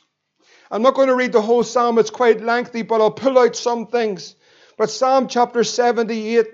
[0.69, 3.55] I'm not going to read the whole psalm, it's quite lengthy, but I'll pull out
[3.55, 4.35] some things.
[4.77, 6.45] But Psalm chapter 78,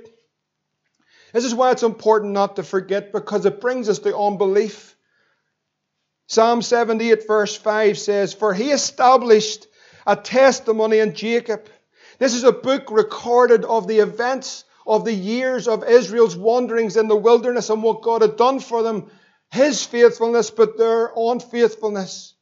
[1.34, 4.96] this is why it's important not to forget because it brings us to unbelief.
[6.28, 9.68] Psalm 78, verse 5 says, For he established
[10.08, 11.68] a testimony in Jacob.
[12.18, 17.08] This is a book recorded of the events of the years of Israel's wanderings in
[17.08, 19.10] the wilderness and what God had done for them,
[19.52, 22.34] his faithfulness, but their unfaithfulness.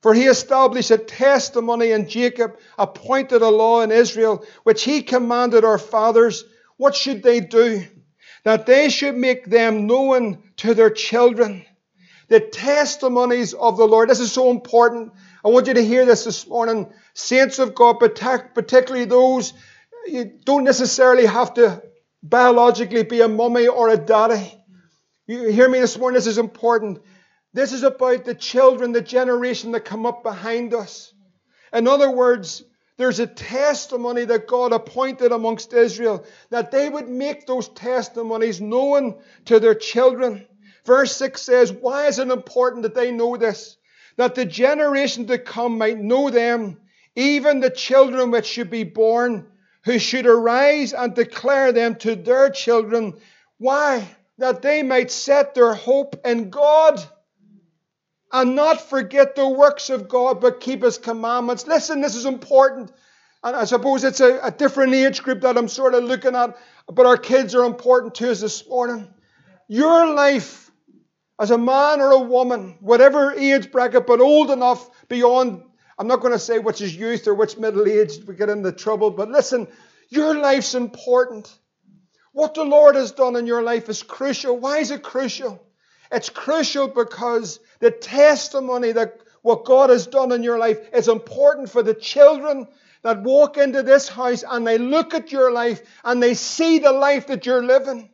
[0.00, 5.62] For he established a testimony in Jacob, appointed a law in Israel, which he commanded
[5.62, 6.42] our fathers.
[6.78, 7.84] What should they do?
[8.44, 11.66] That they should make them known to their children.
[12.28, 14.08] The testimonies of the Lord.
[14.08, 15.12] This is so important.
[15.44, 16.90] I want you to hear this this morning.
[17.12, 19.52] Saints of God, particularly those,
[20.06, 21.82] you don't necessarily have to
[22.22, 24.54] biologically be a mummy or a daddy.
[25.26, 26.16] You hear me this morning?
[26.16, 27.00] This is important.
[27.52, 31.12] This is about the children, the generation that come up behind us.
[31.72, 32.62] In other words,
[32.96, 39.20] there's a testimony that God appointed amongst Israel that they would make those testimonies known
[39.46, 40.46] to their children.
[40.84, 43.76] Verse 6 says, Why is it important that they know this?
[44.16, 46.80] That the generation to come might know them,
[47.16, 49.49] even the children which should be born,
[49.84, 53.14] who should arise and declare them to their children.
[53.58, 54.08] Why?
[54.38, 57.02] That they might set their hope in God
[58.32, 61.66] and not forget the works of God, but keep His commandments.
[61.66, 62.92] Listen, this is important.
[63.42, 66.58] And I suppose it's a, a, different age group that I'm sort of looking at,
[66.86, 69.08] but our kids are important to us this morning.
[69.66, 70.70] Your life
[71.38, 75.62] as a man or a woman, whatever age bracket, but old enough beyond,
[76.00, 78.72] I'm not going to say which is youth or which middle aged, we get into
[78.72, 79.68] trouble, but listen,
[80.08, 81.54] your life's important.
[82.32, 84.56] What the Lord has done in your life is crucial.
[84.56, 85.62] Why is it crucial?
[86.10, 91.68] It's crucial because the testimony that what God has done in your life is important
[91.68, 92.66] for the children
[93.02, 96.92] that walk into this house and they look at your life and they see the
[96.92, 98.08] life that you're living.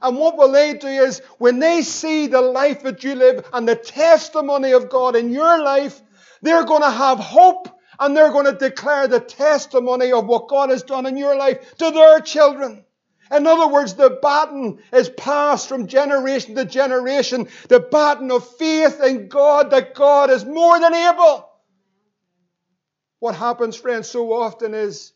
[0.00, 3.68] And what will they do is when they see the life that you live and
[3.68, 6.00] the testimony of God in your life,
[6.42, 7.68] they're going to have hope
[7.98, 11.76] and they're going to declare the testimony of what God has done in your life
[11.78, 12.84] to their children.
[13.30, 17.48] In other words, the baton is passed from generation to generation.
[17.68, 21.48] The baton of faith in God that God is more than able.
[23.18, 25.12] What happens, friends, so often is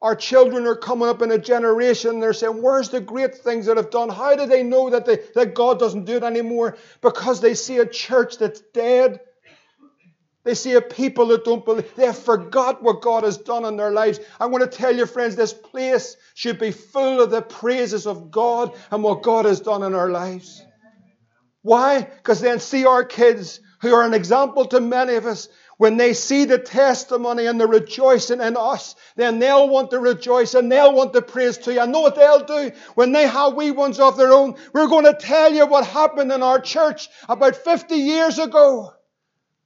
[0.00, 3.76] our children are coming up in a generation they're saying, Where's the great things that
[3.76, 4.08] have done?
[4.08, 6.76] How do they know that, they, that God doesn't do it anymore?
[7.00, 9.20] Because they see a church that's dead
[10.44, 11.94] they see a people that don't believe.
[11.94, 14.18] They have forgot what God has done in their lives.
[14.40, 18.30] I want to tell you, friends, this place should be full of the praises of
[18.30, 20.64] God and what God has done in our lives.
[21.62, 22.02] Why?
[22.02, 26.12] Because then see our kids, who are an example to many of us, when they
[26.12, 30.92] see the testimony and the rejoicing in us, then they'll want to rejoice and they'll
[30.92, 31.80] want to praise to you.
[31.80, 34.56] I know what they'll do when they have wee ones of their own.
[34.72, 38.92] We're going to tell you what happened in our church about 50 years ago.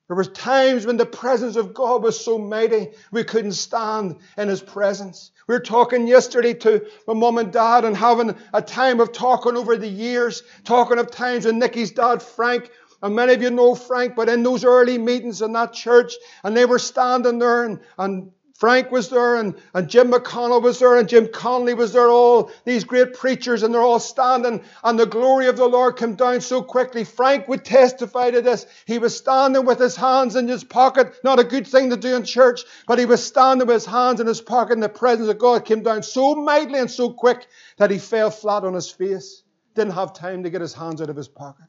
[0.08, 4.48] There was times when the presence of God was so mighty we couldn't stand in
[4.48, 5.32] His presence.
[5.48, 9.56] We were talking yesterday to my mum and dad and having a time of talking
[9.56, 12.70] over the years, talking of times when Nikki's dad, Frank,
[13.02, 16.56] and many of you know Frank, but in those early meetings in that church, and
[16.56, 20.96] they were standing there and, and Frank was there and, and Jim McConnell was there
[20.96, 25.04] and Jim Conley was there, all these great preachers, and they're all standing, and the
[25.04, 27.04] glory of the Lord came down so quickly.
[27.04, 28.64] Frank would testify to this.
[28.86, 32.16] He was standing with his hands in his pocket, not a good thing to do
[32.16, 35.28] in church, but he was standing with his hands in his pocket, and the presence
[35.28, 37.46] of God came down so mightily and so quick
[37.76, 39.42] that he fell flat on his face.
[39.74, 41.66] Didn't have time to get his hands out of his pocket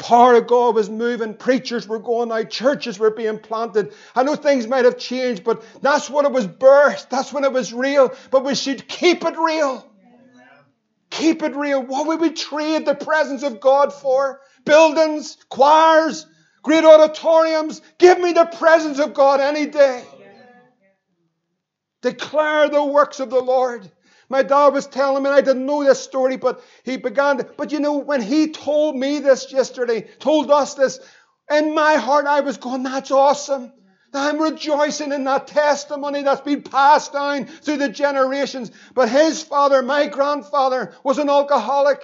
[0.00, 1.34] power of God was moving.
[1.34, 2.50] Preachers were going out.
[2.50, 3.92] Churches were being planted.
[4.16, 7.10] I know things might have changed, but that's when it was birthed.
[7.10, 8.12] That's when it was real.
[8.30, 9.86] But we should keep it real.
[11.10, 11.82] Keep it real.
[11.82, 14.40] What would we trade the presence of God for?
[14.64, 16.26] Buildings, choirs,
[16.62, 17.82] great auditoriums.
[17.98, 20.04] Give me the presence of God any day.
[22.02, 23.90] Declare the works of the Lord.
[24.30, 27.72] My dad was telling me, I didn't know this story, but he began to, but
[27.72, 31.00] you know, when he told me this yesterday, told us this,
[31.50, 33.72] in my heart I was going, that's awesome.
[34.14, 38.70] I'm rejoicing in that testimony that's been passed down through the generations.
[38.94, 42.02] But his father, my grandfather, was an alcoholic.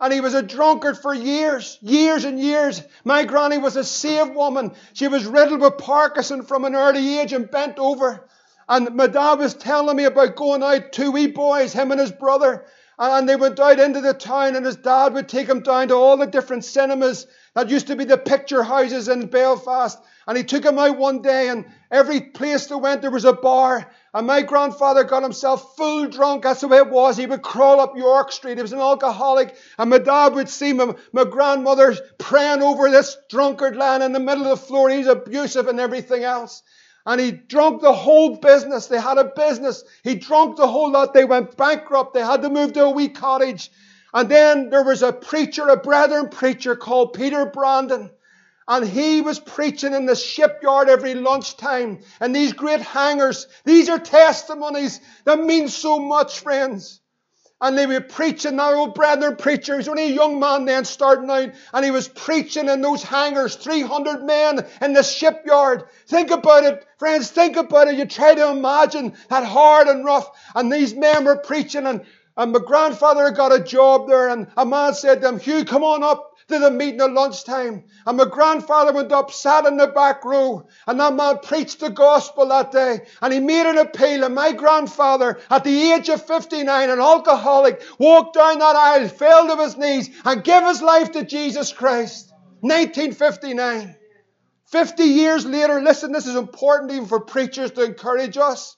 [0.00, 2.82] And he was a drunkard for years, years and years.
[3.04, 4.72] My granny was a saved woman.
[4.94, 8.28] She was riddled with Parkinson from an early age and bent over.
[8.70, 12.12] And my dad was telling me about going out, two wee boys, him and his
[12.12, 12.64] brother.
[13.00, 15.96] And they went out into the town, and his dad would take them down to
[15.96, 19.98] all the different cinemas that used to be the picture houses in Belfast.
[20.24, 23.32] And he took them out one day, and every place they went, there was a
[23.32, 23.90] bar.
[24.14, 26.44] And my grandfather got himself full drunk.
[26.44, 27.16] That's the way it was.
[27.16, 28.58] He would crawl up York Street.
[28.58, 29.56] He was an alcoholic.
[29.78, 34.20] And my dad would see my, my grandmother praying over this drunkard lad in the
[34.20, 34.90] middle of the floor.
[34.90, 36.62] He's abusive and everything else.
[37.06, 38.86] And he drunk the whole business.
[38.86, 39.84] They had a business.
[40.04, 41.14] He drunk the whole lot.
[41.14, 42.14] They went bankrupt.
[42.14, 43.70] They had to move to a wee cottage.
[44.12, 48.10] And then there was a preacher, a brethren preacher called Peter Brandon.
[48.68, 52.00] And he was preaching in the shipyard every lunchtime.
[52.20, 56.99] And these great hangars, these are testimonies that mean so much, friends.
[57.60, 60.84] And they were preaching, that old brethren preacher, he was only a young man then
[60.84, 65.84] starting out, and he was preaching in those hangars, 300 men in the shipyard.
[66.06, 67.96] Think about it, friends, think about it.
[67.96, 72.06] You try to imagine that hard and rough, and these men were preaching, and,
[72.36, 75.84] and my grandfather got a job there, and a man said to him, Hugh, come
[75.84, 77.84] on up to the meeting at lunchtime.
[78.06, 81.90] And my grandfather went up, sat in the back row, and that man preached the
[81.90, 83.06] gospel that day.
[83.22, 84.24] And he made an appeal.
[84.24, 89.48] And my grandfather, at the age of 59, an alcoholic, walked down that aisle, fell
[89.48, 92.32] to his knees, and gave his life to Jesus Christ.
[92.60, 93.96] 1959.
[94.66, 98.76] 50 years later, listen, this is important even for preachers to encourage us.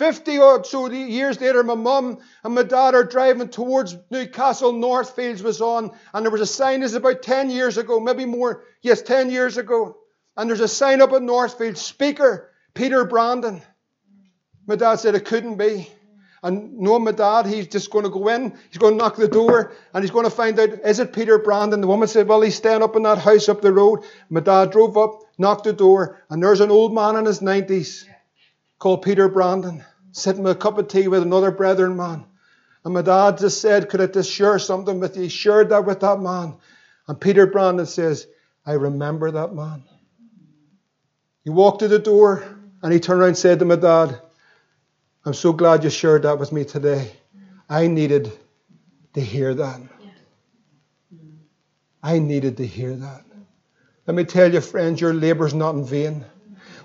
[0.00, 4.72] 50 or so years later, my mum and my dad are driving towards Newcastle.
[4.72, 6.80] Northfields was on, and there was a sign.
[6.80, 8.64] This is about 10 years ago, maybe more.
[8.80, 9.98] Yes, 10 years ago.
[10.38, 11.76] And there's a sign up at Northfield.
[11.76, 13.60] Speaker Peter Brandon.
[14.66, 15.86] My dad said it couldn't be.
[16.42, 19.28] And knowing my dad, he's just going to go in, he's going to knock the
[19.28, 21.82] door, and he's going to find out, is it Peter Brandon?
[21.82, 24.00] The woman said, well, he's staying up in that house up the road.
[24.30, 28.06] My dad drove up, knocked the door, and there's an old man in his 90s
[28.78, 32.24] called Peter Brandon sitting with a cup of tea with another brethren man.
[32.84, 35.24] And my dad just said, Could I just share something with you?
[35.24, 36.56] He shared that with that man.
[37.06, 38.26] And Peter Brandon says,
[38.64, 39.84] I remember that man.
[41.44, 42.44] He walked to the door
[42.82, 44.20] and he turned around and said to my dad,
[45.24, 47.12] I'm so glad you shared that with me today.
[47.68, 48.32] I needed
[49.14, 49.80] to hear that.
[52.02, 53.24] I needed to hear that.
[54.06, 56.24] Let me tell you, friends, your labour's not in vain.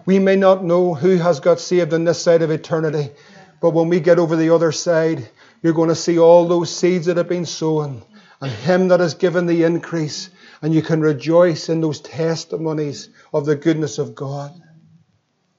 [0.06, 3.12] We may not know who has got saved on this side of eternity,
[3.60, 5.28] but when we get over the other side,
[5.64, 8.04] you're going to see all those seeds that have been sown
[8.40, 10.30] and Him that has given the increase.
[10.62, 14.54] And you can rejoice in those testimonies of the goodness of God.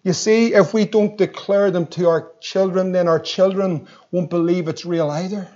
[0.02, 4.68] You see, if we don't declare them to our children, then our children won't believe
[4.68, 5.48] it's real either.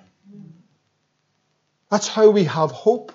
[1.90, 3.12] That's how we have hope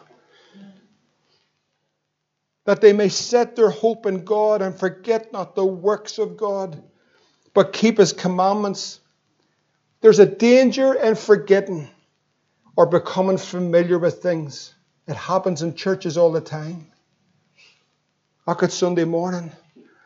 [2.66, 6.84] that they may set their hope in God and forget not the works of God,
[7.53, 8.99] but keep his commandments.
[10.01, 11.88] There's a danger in forgetting
[12.76, 14.74] or becoming familiar with things.
[15.07, 16.88] It happens in churches all the time.
[18.47, 19.51] Like it's Sunday morning,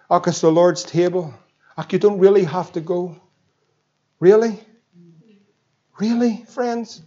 [0.10, 1.34] like it's the Lord's table,
[1.78, 3.18] like you don't really have to go.
[4.20, 4.60] Really?
[5.98, 7.02] Really, friends?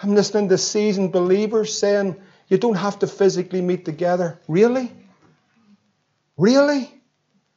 [0.00, 2.16] I'm listening to seasoned believers saying,
[2.48, 4.38] you don't have to physically meet together.
[4.46, 4.92] Really?
[6.36, 6.90] Really?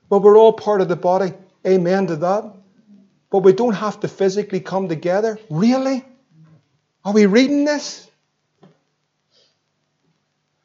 [0.10, 1.34] But we're all part of the body.
[1.66, 2.54] Amen to that.
[3.30, 5.40] But we don't have to physically come together.
[5.50, 6.04] Really?
[7.06, 8.10] Are we reading this?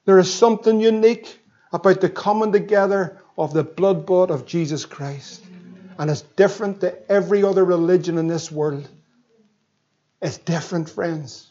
[0.07, 1.39] There is something unique
[1.73, 5.43] about the coming together of the blood bought of Jesus Christ.
[5.99, 8.89] And it's different to every other religion in this world.
[10.21, 11.51] It's different, friends.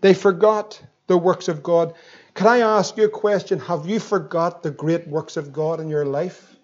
[0.00, 1.94] They forgot the works of God.
[2.34, 3.58] Can I ask you a question?
[3.58, 6.54] Have you forgot the great works of God in your life?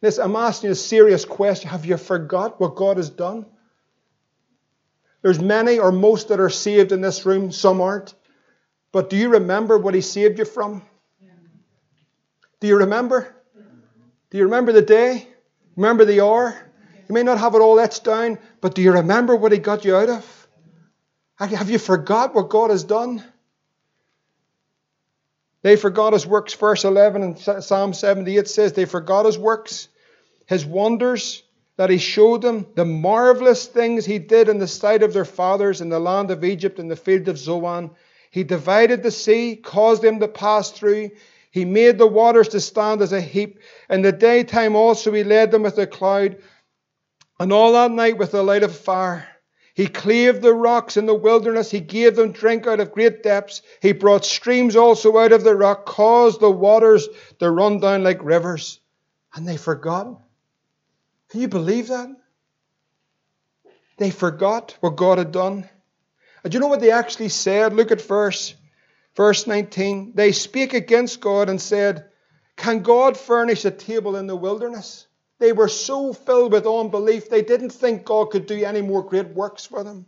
[0.00, 1.70] Listen, I'm asking you a serious question.
[1.70, 3.46] Have you forgot what God has done?
[5.22, 8.14] There's many or most that are saved in this room, some aren't.
[8.92, 10.82] But do you remember what He saved you from?
[12.60, 13.34] Do you remember?
[14.30, 15.28] Do you remember the day?
[15.76, 16.56] Remember the hour?
[17.08, 19.84] You may not have it all etched down, but do you remember what He got
[19.84, 20.41] you out of?
[21.46, 23.24] Have you forgot what God has done?
[25.62, 26.54] They forgot his works.
[26.54, 29.88] Verse 11 in Psalm 78 says, They forgot his works,
[30.46, 31.42] his wonders
[31.76, 35.80] that he showed them, the marvelous things he did in the sight of their fathers
[35.80, 37.90] in the land of Egypt in the field of Zoan.
[38.30, 41.10] He divided the sea, caused them to pass through.
[41.50, 43.60] He made the waters to stand as a heap.
[43.88, 46.38] In the daytime also he led them with a cloud,
[47.38, 49.28] and all that night with the light of fire.
[49.82, 51.68] He cleaved the rocks in the wilderness.
[51.68, 53.62] He gave them drink out of great depths.
[53.80, 57.08] He brought streams also out of the rock, caused the waters
[57.40, 58.78] to run down like rivers.
[59.34, 60.22] And they forgot.
[61.30, 62.10] Can you believe that?
[63.96, 65.68] They forgot what God had done.
[66.44, 67.74] And do you know what they actually said?
[67.74, 68.54] Look at verse,
[69.16, 70.12] verse 19.
[70.14, 72.04] They spake against God and said,
[72.54, 75.08] Can God furnish a table in the wilderness?
[75.42, 79.26] They were so filled with unbelief, they didn't think God could do any more great
[79.30, 80.06] works for them.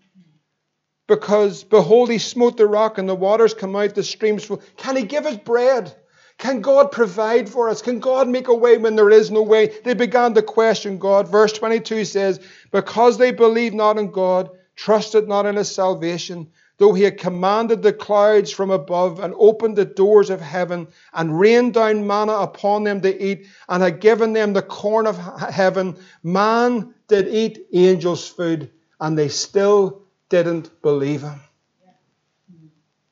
[1.09, 4.61] Because, behold, he smote the rock and the waters come out, the streams flow.
[4.77, 5.93] Can he give us bread?
[6.39, 7.83] Can God provide for us?
[7.83, 9.73] Can God make a way when there is no way?
[9.83, 11.27] They began to question God.
[11.27, 12.39] Verse 22 says,
[12.71, 17.83] Because they believed not in God, trusted not in his salvation, though he had commanded
[17.83, 22.85] the clouds from above and opened the doors of heaven and rained down manna upon
[22.85, 25.17] them to eat and had given them the corn of
[25.51, 28.71] heaven, man did eat angels' food
[29.01, 31.41] and they still didn't believe him.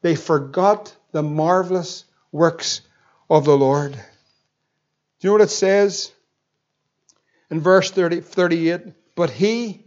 [0.01, 2.81] They forgot the marvelous works
[3.31, 3.93] of the Lord.
[3.93, 3.99] Do
[5.21, 6.11] you know what it says
[7.51, 8.81] in verse 30, 38?
[9.15, 9.85] But he,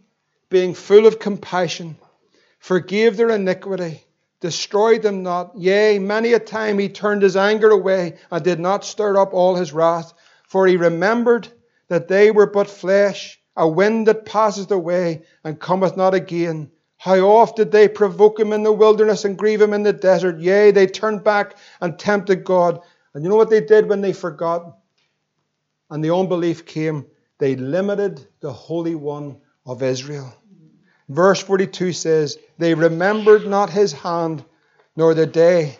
[0.49, 1.97] being full of compassion,
[2.65, 4.03] forgave their iniquity,
[4.39, 5.55] destroyed them not.
[5.55, 9.53] Yea, many a time he turned his anger away and did not stir up all
[9.53, 10.11] his wrath.
[10.47, 11.47] For he remembered
[11.89, 16.71] that they were but flesh, a wind that passeth away and cometh not again.
[16.97, 20.39] How oft did they provoke him in the wilderness and grieve him in the desert?
[20.39, 22.79] Yea, they turned back and tempted God.
[23.13, 24.75] And you know what they did when they forgot?
[25.91, 27.05] And the unbelief came.
[27.37, 29.37] They limited the Holy One
[29.67, 30.33] of Israel.
[31.07, 34.43] Verse 42 says, They remembered not his hand,
[34.95, 35.77] nor the day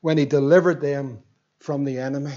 [0.00, 1.22] when he delivered them
[1.58, 2.36] from the enemy.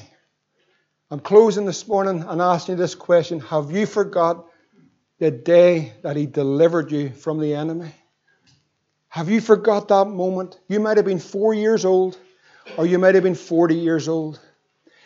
[1.10, 4.46] I'm closing this morning and asking you this question Have you forgot
[5.20, 7.94] the day that he delivered you from the enemy?
[9.10, 10.58] Have you forgot that moment?
[10.70, 12.18] You might have been four years old,
[12.78, 14.40] or you might have been 40 years old.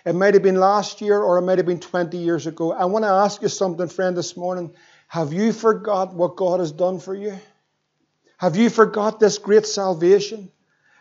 [0.05, 2.71] It might have been last year, or it might have been 20 years ago.
[2.71, 4.75] I want to ask you something, friend, this morning.
[5.07, 7.37] Have you forgot what God has done for you?
[8.37, 10.51] Have you forgot this great salvation?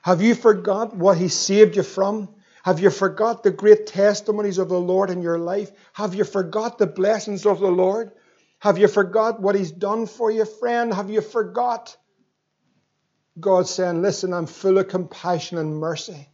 [0.03, 2.29] Have you forgot what He saved you from?
[2.63, 5.71] Have you forgot the great testimonies of the Lord in your life?
[5.93, 8.13] Have you forgot the blessings of the Lord?
[8.61, 10.95] Have you forgot what He's done for you, friend?
[10.95, 11.97] Have you forgot?
[13.39, 16.29] God saying, Listen, I'm full of compassion and mercy.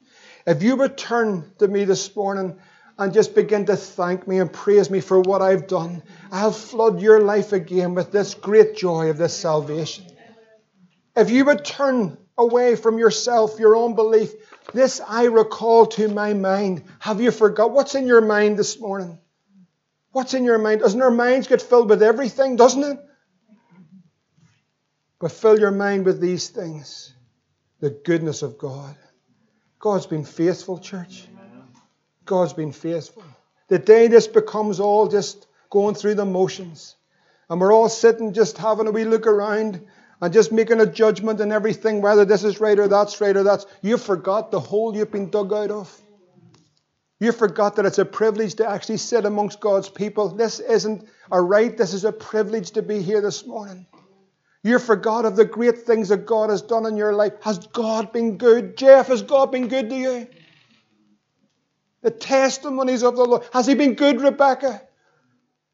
[0.47, 2.59] If you return to me this morning
[3.01, 7.01] and just begin to thank me and praise me for what I've done, I'll flood
[7.01, 10.05] your life again with this great joy of this salvation.
[11.17, 14.35] If you would turn away from yourself, your own belief,
[14.75, 16.85] this I recall to my mind.
[16.99, 17.73] Have you forgot?
[17.73, 19.19] What's in your mind this morning?
[20.13, 20.83] What's in your mind?
[20.83, 22.99] Doesn't our minds get filled with everything, doesn't it?
[25.19, 27.15] But fill your mind with these things
[27.81, 28.95] the goodness of God.
[29.79, 31.30] God's been faithful, church.
[32.31, 33.25] God's been faithful.
[33.67, 36.95] The day this becomes all just going through the motions,
[37.49, 39.85] and we're all sitting just having a wee look around
[40.23, 43.43] and just making a judgment and everything, whether this is right or that's right or
[43.43, 46.01] that's, you forgot the hole you've been dug out of.
[47.19, 50.29] You forgot that it's a privilege to actually sit amongst God's people.
[50.29, 53.87] This isn't a right, this is a privilege to be here this morning.
[54.63, 57.33] You forgot of the great things that God has done in your life.
[57.43, 58.77] Has God been good?
[58.77, 60.29] Jeff, has God been good to you?
[62.03, 63.43] The testimonies of the Lord.
[63.53, 64.83] Has He been good, Rebecca?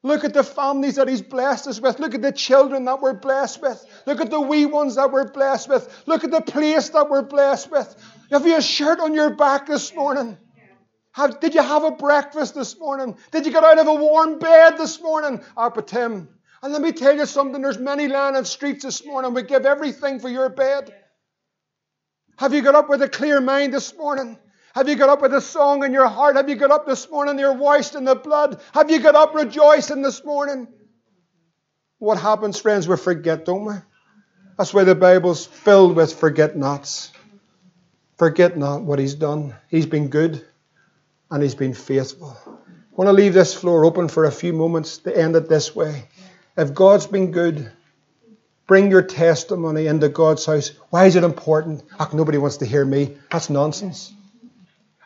[0.02, 1.98] Look at the families that He's blessed us with.
[1.98, 3.84] Look at the children that we're blessed with.
[4.06, 6.02] Look at the wee ones that we're blessed with.
[6.06, 7.94] Look at the place that we're blessed with.
[8.30, 10.38] Have you a shirt on your back this morning?
[11.12, 13.16] Have, did you have a breakfast this morning?
[13.30, 15.42] Did you get out of a warm bed this morning?
[15.56, 16.28] Ah, up at Tim.
[16.62, 19.32] And let me tell you something there's many land and streets this morning.
[19.32, 20.94] We give everything for your bed.
[22.36, 24.38] Have you got up with a clear mind this morning?
[24.76, 26.36] Have you got up with a song in your heart?
[26.36, 27.38] Have you got up this morning?
[27.38, 28.60] You're washed in the blood.
[28.74, 30.68] Have you got up rejoicing this morning?
[31.96, 32.86] What happens, friends?
[32.86, 33.72] We forget, don't we?
[34.58, 37.10] That's why the Bible's filled with forget nots.
[38.18, 39.54] Forget not what He's done.
[39.68, 40.44] He's been good
[41.30, 42.36] and He's been faithful.
[42.46, 42.50] I
[42.96, 46.06] want to leave this floor open for a few moments to end it this way.
[46.54, 47.72] If God's been good,
[48.66, 50.72] bring your testimony into God's house.
[50.90, 51.82] Why is it important?
[51.98, 53.16] Oh, nobody wants to hear me.
[53.30, 54.12] That's nonsense.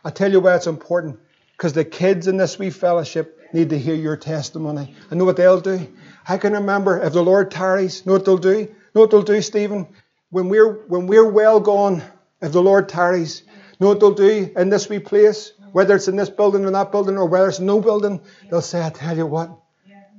[0.03, 1.19] I tell you why it's important.
[1.57, 4.95] Because the kids in this wee fellowship need to hear your testimony.
[5.11, 5.87] I know what they'll do?
[6.27, 8.73] I can remember if the Lord tarries, know what they'll do?
[8.95, 9.87] Know what they'll do, Stephen?
[10.29, 12.01] When we're when we're well gone,
[12.41, 13.43] if the Lord tarries,
[13.79, 15.51] know what they'll do in this wee place?
[15.71, 18.85] Whether it's in this building or that building, or whether it's no building, they'll say,
[18.85, 19.57] I tell you what,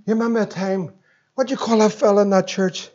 [0.07, 0.93] you remember a time
[1.35, 2.91] what do you call that fella in that church?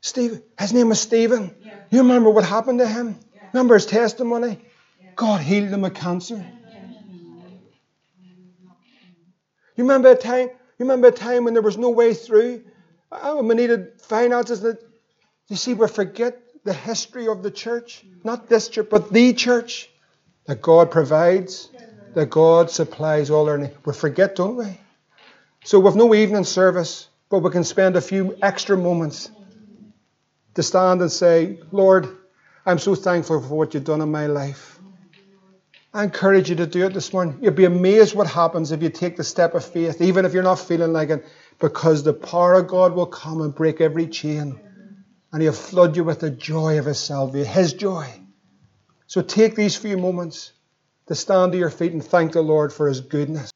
[0.00, 0.42] Stephen.
[0.58, 1.54] His name was Stephen.
[1.90, 3.18] You remember what happened to him?
[3.52, 4.60] Remember his testimony?
[5.18, 6.46] God healed him of cancer.
[9.74, 10.48] You remember a time?
[10.48, 12.62] You remember a time when there was no way through?
[13.10, 14.60] Oh, we needed finances.
[14.60, 14.78] That
[15.48, 19.90] you see, we forget the history of the church, not this church, but the church
[20.46, 21.68] that God provides,
[22.14, 23.74] that God supplies all our needs.
[23.84, 24.78] We forget, don't we?
[25.64, 29.32] So, with no evening service, but we can spend a few extra moments
[30.54, 32.08] to stand and say, Lord,
[32.64, 34.77] I'm so thankful for what you've done in my life.
[35.98, 37.40] I encourage you to do it this morning.
[37.42, 40.44] You'll be amazed what happens if you take the step of faith, even if you're
[40.44, 41.26] not feeling like it,
[41.58, 44.60] because the power of God will come and break every chain.
[45.32, 48.06] And He'll flood you with the joy of His salvation, His joy.
[49.08, 50.52] So take these few moments
[51.08, 53.50] to stand to your feet and thank the Lord for His goodness.